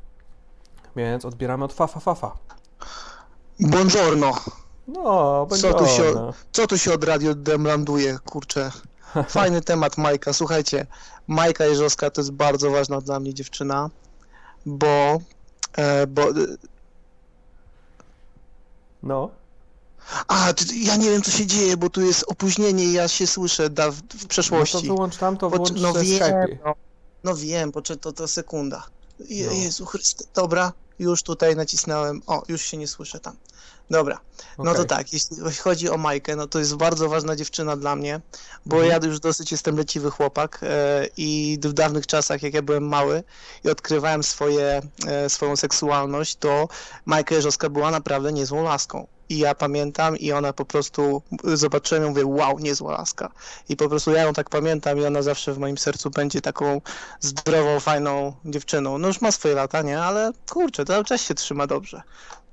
[0.96, 2.36] Więc odbieramy od Fafa Fafa.
[3.60, 4.32] Buongiorno.
[4.88, 6.32] No, Co tu, się, buongiorno.
[6.52, 8.70] co tu się od Radio Demlanduje, kurczę.
[9.28, 10.32] Fajny temat Majka.
[10.32, 10.86] Słuchajcie,
[11.26, 13.90] Majka Jeżowska to jest bardzo ważna dla mnie dziewczyna,
[14.66, 15.18] bo,
[15.76, 16.22] e, bo
[19.02, 19.30] No.
[20.28, 23.70] a, ja nie wiem co się dzieje, bo tu jest opóźnienie i ja się słyszę
[23.70, 24.76] da, w, przeszłości.
[24.76, 26.74] No to wyłącz tam, to włącz no wiem, no,
[27.24, 28.86] no wiem, to, to sekunda.
[29.28, 29.52] Je, No.
[29.52, 33.36] Jezu Chryste, dobra, już tutaj nacisnąłem, o, już się nie słyszę tam.
[33.90, 34.20] Dobra,
[34.58, 34.86] no to Okej.
[34.86, 38.20] tak, jeśli chodzi o Majkę, no to jest bardzo ważna dziewczyna dla mnie,
[38.66, 39.02] bo Mhm.
[39.02, 43.22] ja już dosyć jestem leciwy chłopak e, i w dawnych czasach, jak ja byłem mały
[43.64, 46.68] i odkrywałem swoje, e, swoją seksualność, to
[47.04, 49.06] Majka Jeżowska była naprawdę niezłą laską.
[49.28, 53.30] I ja pamiętam i ona po prostu, zobaczyłem ją, mówię, wow, niezła laska.
[53.68, 56.80] I po prostu ja ją tak pamiętam i ona zawsze w moim sercu będzie taką
[57.20, 58.98] zdrową, fajną dziewczyną.
[58.98, 60.02] No już ma swoje lata, nie?
[60.02, 62.02] Ale kurczę, cały czas się trzyma dobrze.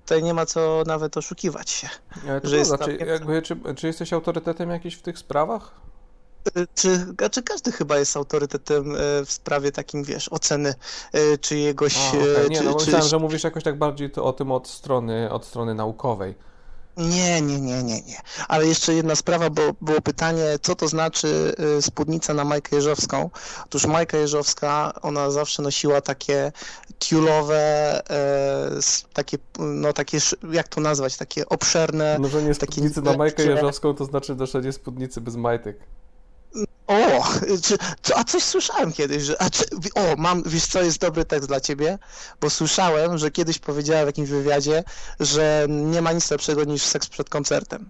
[0.04, 1.90] Tutaj nie ma co nawet oszukiwać się.
[2.30, 5.82] Ale że jest czy, całkiem- jakby, czy, czy jesteś autorytetem jakiś w tych sprawach?
[6.58, 10.74] Y, Czy, czy każdy chyba jest autorytetem y, w sprawie takim, wiesz, oceny
[11.16, 11.98] y, czyjegoś...
[12.14, 12.50] A, y, okej.
[12.50, 15.32] Nie, czy, no czy, myślałem, że mówisz jakoś tak bardziej to o tym od strony,
[15.32, 16.36] od strony naukowej.
[16.98, 18.22] Nie, nie, nie, nie, nie.
[18.48, 23.30] Ale jeszcze jedna sprawa, bo było pytanie, co to znaczy y, spódnica na Majkę Jeżowską.
[23.66, 26.52] Otóż Majka Jeżowska, ona zawsze nosiła takie
[27.00, 28.02] tiulowe,
[28.78, 30.18] s- takie, no takie,
[30.52, 32.18] jak to nazwać, takie obszerne...
[32.20, 35.78] No, że nie takie spódnicy na Majkę Jeżowską, to znaczy noszenie spódnicy bez majtek.
[36.88, 37.24] O,
[37.64, 39.64] czy, co, a coś słyszałem kiedyś, że, a czy,
[39.96, 41.98] o, mam, wiesz co, jest dobry tekst dla ciebie,
[42.42, 44.84] bo słyszałem, że kiedyś powiedziała w jakimś wywiadzie,
[45.20, 47.90] że nie ma nic lepszego niż seks przed koncertem.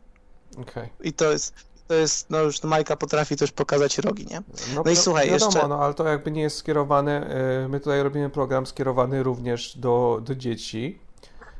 [0.57, 0.89] Okej.
[1.01, 1.53] I to jest,
[1.87, 4.41] to jest, no już Majka potrafi też pokazać rogi, nie?
[4.75, 7.35] No, i wi- słuchaj, wiadomo, jeszcze, no ale to jakby nie jest skierowane,
[7.65, 10.99] y, my tutaj robimy program skierowany również do, do dzieci.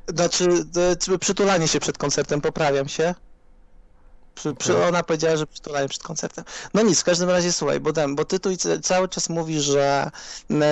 [0.09, 0.65] znaczy,
[0.99, 3.15] czy przytulanie się przed koncertem, poprawiam się.
[4.41, 4.87] Przy, przy, Okej.
[4.87, 6.45] ona powiedziała, że przytulanie przed koncertem.
[6.73, 9.63] No nic, w każdym razie słuchaj, bo, ten, bo ty tu c- cały czas mówisz,
[9.63, 10.11] że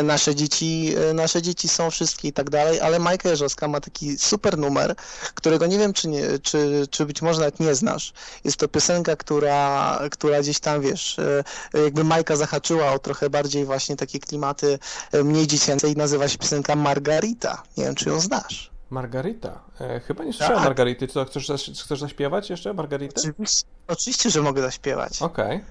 [0.03, 4.17] nasze dzieci, e, nasze dzieci są wszystkie i tak dalej, ale Majka Jeżowska ma taki
[4.17, 4.95] super numer,
[5.35, 8.13] którego nie wiem, czy, nie, czy, czy być może nawet nie znasz.
[8.43, 11.43] Jest to piosenka, która, która gdzieś tam, wiesz, e,
[11.83, 14.79] jakby Majka zahaczyła o trochę bardziej właśnie takie klimaty
[15.23, 17.63] mniej dziecięce i nazywa się piosenka Margarita.
[17.77, 18.68] Nie wiem, czy ją znasz.
[18.89, 19.61] Margarita.
[19.81, 20.65] E, chyba nie słyszałem Tak.
[20.65, 21.07] Margarity.
[21.07, 23.21] Co, chcesz, zas- chcesz zaśpiewać jeszcze Margaritę?
[23.21, 25.21] Oczywiście, oczywiście, że mogę zaśpiewać.
[25.21, 25.63] Okej.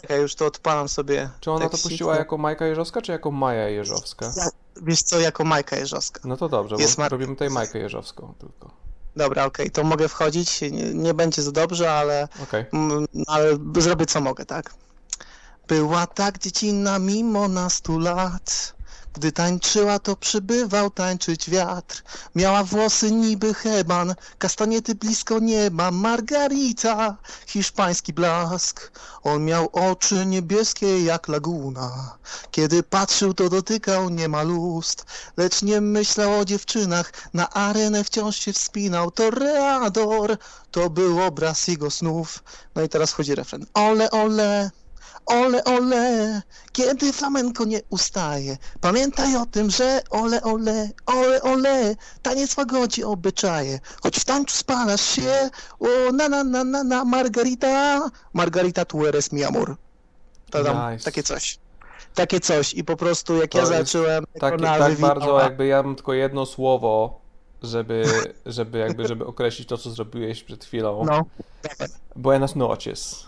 [0.00, 1.30] Czekaj, już to odpalam sobie.
[1.40, 2.18] Czy ona to puściła no.
[2.18, 4.32] jako Majka Jeżowska, czy jako Maja Jeżowska?
[4.36, 4.48] Ja-
[4.82, 6.20] Wiesz co, jako Majka Jeżowska.
[6.24, 8.70] No to dobrze, Jest bo Mar- robimy tutaj Majkę Jeżowską tylko.
[9.16, 10.60] Dobra, okej, to mogę wchodzić.
[10.60, 12.64] Nie, nie będzie za dobrze, ale, Okej.
[12.72, 14.74] mm, ale zrobię co mogę, tak?
[15.68, 18.74] Była tak dziecinna mimo nastu lat.
[19.18, 22.02] Gdy tańczyła, to przybywał tańczyć wiatr.
[22.34, 25.90] Miała włosy niby heban, kastaniety blisko nieba.
[25.90, 27.16] Margarita,
[27.46, 28.90] hiszpański blask.
[29.22, 32.18] On miał oczy niebieskie jak laguna.
[32.50, 35.04] Kiedy patrzył, to dotykał niemal ust.
[35.36, 39.10] Lecz nie myślał o dziewczynach, na arenę wciąż się wspinał.
[39.10, 40.36] Toreador,
[40.70, 42.44] to był obraz jego snów.
[42.74, 43.66] No i teraz chodzi refren.
[43.74, 44.70] Ole, ole,
[45.28, 48.56] ole, ole, kiedy flamenko nie ustaje.
[48.80, 53.80] Pamiętaj o tym, że ole, ole, ole, ole, taniec łagodzi obyczaje.
[54.02, 55.50] Choć w tańcu spalasz się,
[55.80, 58.00] o na, na, na, na, na, Margarita,
[58.32, 59.76] Margarita tu eres mi amor.
[60.50, 61.04] Tadam, Nice.
[61.04, 61.58] takie coś.
[62.14, 65.82] Takie coś i po prostu jak To ja zacząłem Tak, jako tak bardzo jakby ja
[65.82, 67.20] mam tylko jedno słowo,
[67.62, 68.04] żeby,
[68.46, 71.04] żeby jakby, żeby określić to, co zrobiłeś przed chwilą.
[71.04, 71.24] No.
[72.16, 73.26] Buenas noches.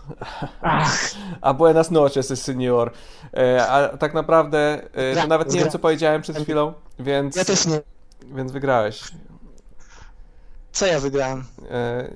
[1.41, 2.91] A buenas noches, senior.
[3.37, 7.35] E, A tak naprawdę e, to Gra- nawet nie wiem, co powiedziałem przed chwilą, więc...
[7.35, 7.81] Ja też nie.
[8.35, 9.01] Więc wygrałeś.
[10.71, 11.43] Co ja wygrałem?
[11.71, 12.09] E,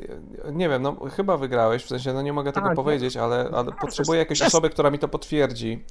[0.51, 3.72] Nie wiem, no chyba wygrałeś, w sensie no nie mogę tego A, powiedzieć, ale, ale
[3.72, 5.84] potrzebuję jakiejś osoby, która mi to potwierdzi.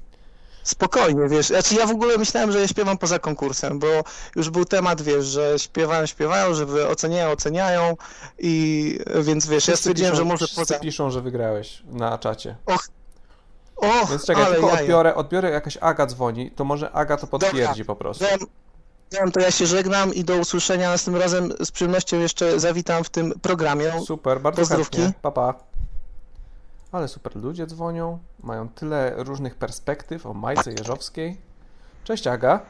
[0.64, 3.86] Spokojnie, wiesz, znaczy ja w ogóle myślałem, że ja śpiewam poza konkursem, bo
[4.36, 7.96] już był temat, wiesz, że śpiewają, śpiewają, że oceniają, oceniają
[8.38, 10.78] i więc wiesz, ja stwierdziłem, piszą, że może poza...
[10.78, 12.56] piszą, że wygrałeś na czacie.
[12.66, 12.88] Och,
[13.76, 14.80] och, Więc czekaj, ale tylko jaja.
[14.80, 18.24] odbiorę, odbiorę, jakaś Aga dzwoni, to może Aga to potwierdzi po prostu.
[18.24, 18.38] Wiem,
[19.12, 23.10] wiem, to ja się żegnam i do usłyszenia następnym razem z przyjemnością jeszcze zawitam w
[23.10, 23.92] tym programie.
[24.06, 24.96] Super, bardzo Pozdrówki.
[24.96, 25.20] chętnie.
[25.22, 25.54] Pa, pa.
[26.94, 31.40] Ale super ludzie dzwonią, mają tyle różnych perspektyw o Majce Jeżowskiej.
[32.04, 32.60] Cześć Aga.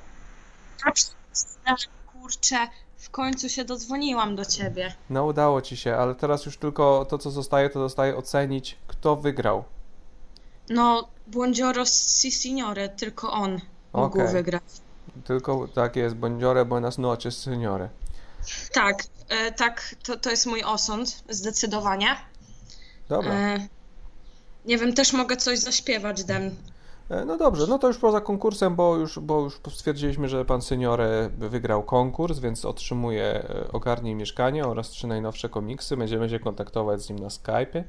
[2.12, 2.56] Kurczę,
[2.96, 4.94] w końcu się dodzwoniłam do ciebie.
[5.10, 9.16] No udało ci się, ale teraz już tylko to, co zostaje, to zostaje ocenić, kto
[9.16, 9.64] wygrał.
[10.70, 13.60] No, Buongiorno si signore, tylko on
[13.92, 14.32] mógł Okej.
[14.32, 14.62] wygrać.
[15.24, 17.88] Tylko tak jest, buongiorno, buenas noches, signore.
[18.72, 22.16] Tak, e, tak, to, to jest mój osąd, zdecydowanie.
[23.08, 23.34] Dobra.
[23.34, 23.68] E,
[24.64, 26.50] nie wiem, też mogę coś zaśpiewać, Dem.
[27.10, 30.62] E, No dobrze, no to już poza konkursem, bo już, bo już stwierdziliśmy, że pan
[30.62, 35.96] seniore wygrał konkurs, więc otrzymuje ogarnij mieszkanie oraz trzy najnowsze komiksy.
[35.96, 37.82] Będziemy się kontaktować z nim na Skype'ie.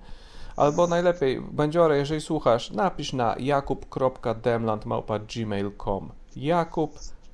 [0.56, 6.12] Albo najlepiej, Bandziore, jeżeli słuchasz, napisz na jakub.demland.gmail.com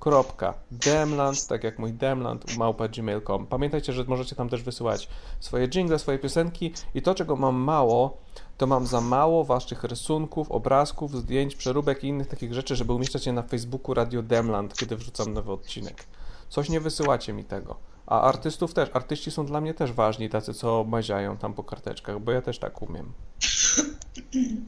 [0.05, 3.47] jakub.demland, tak jak mój demland, małpa gmail.com.
[3.47, 5.07] Pamiętajcie, że możecie tam też wysyłać
[5.39, 8.17] swoje jingle, swoje piosenki i to, czego mam mało,
[8.57, 13.25] to mam za mało waszych rysunków, obrazków, zdjęć, przeróbek i innych takich rzeczy, żeby umieszczać
[13.25, 16.03] je na Facebooku Radio Demland, kiedy wrzucam nowy odcinek.
[16.49, 17.75] Coś nie wysyłacie mi tego.
[18.07, 22.19] A artystów też, artyści są dla mnie też ważni, tacy co maziają tam po karteczkach,
[22.19, 23.13] bo ja też tak umiem.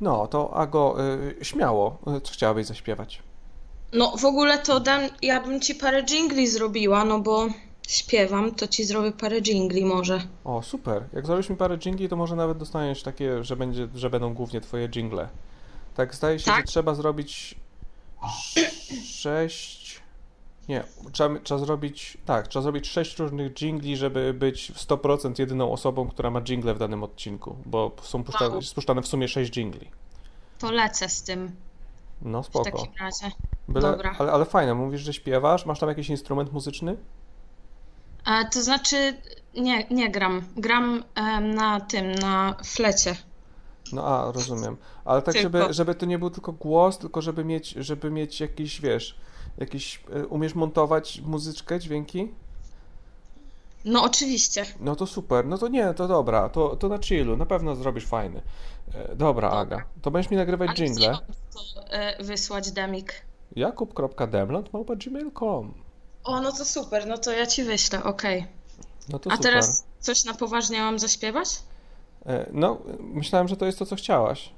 [0.00, 0.96] No, to Ago,
[1.40, 3.22] y, śmiało, y, co chciałabyś zaśpiewać?
[3.92, 7.46] No, w ogóle to Dem, ja bym ci parę jingli zrobiła, no bo
[7.88, 10.20] śpiewam, to ci zrobię parę jingli może.
[10.44, 11.04] O, super.
[11.12, 14.60] Jak zrobisz mi parę jingli, to może nawet dostaniesz takie, że, będzie, że będą głównie
[14.60, 15.28] twoje jingle.
[15.94, 16.56] Tak, zdaje się, Tak?
[16.56, 17.54] że trzeba zrobić
[18.24, 20.00] sz- sześć...
[20.68, 22.18] Nie, trzeba, trzeba zrobić...
[22.26, 26.74] Tak, trzeba zrobić sześć różnych jingli, żeby być w 100% jedyną osobą, która ma jingle
[26.74, 28.62] w danym odcinku, bo są puszczane, Wow.
[28.62, 29.90] spuszczane w sumie sześć jingli.
[30.58, 31.52] To lecę z tym
[32.22, 32.64] No, w spoko.
[32.64, 33.30] takim razie.
[33.68, 34.14] Byle, Dobra.
[34.18, 36.96] ale, ale fajne, mówisz, że śpiewasz, masz tam jakiś instrument muzyczny?
[38.52, 39.16] To znaczy,
[39.54, 40.42] nie, nie gram.
[40.56, 41.04] Gram
[41.54, 43.16] na tym, na flecie.
[43.92, 44.76] No a, rozumiem.
[45.04, 45.58] Ale tak, Tylko.
[45.58, 49.18] żeby, żeby to nie był tylko głos, tylko żeby mieć, żeby mieć jakiś, wiesz,
[49.58, 52.28] jakiś, e, umiesz montować muzyczkę, dźwięki?
[53.84, 54.66] No oczywiście.
[54.80, 58.06] No to super, no to nie, to dobra, to, to na chillu, na pewno zrobisz
[58.06, 58.42] fajny.
[58.94, 61.18] E, Dobra, Aga, to będziesz mi nagrywać Ale jingle.
[61.54, 61.60] to
[61.90, 63.14] e, wysłać, Demik?
[63.56, 65.74] jakub.demland.gmail.com
[66.24, 68.46] O, no to super, no to ja ci wyślę, okej.
[69.08, 69.50] No to A super.
[69.50, 71.48] teraz coś na poważnie mam zaśpiewać?
[72.26, 74.52] E, No, myślałem, że to jest to, co chciałaś.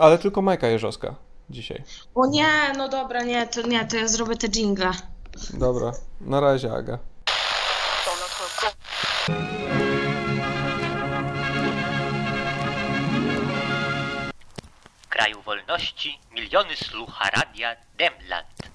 [0.00, 1.14] Ale tylko Majka Jeżowska
[1.50, 1.82] dzisiaj.
[2.14, 4.90] O nie, no dobra, nie, to nie, to ja zrobię te jingle.
[5.54, 6.98] Dobra, na razie, Aga.
[16.30, 18.69] Miliony słucha radia Demland.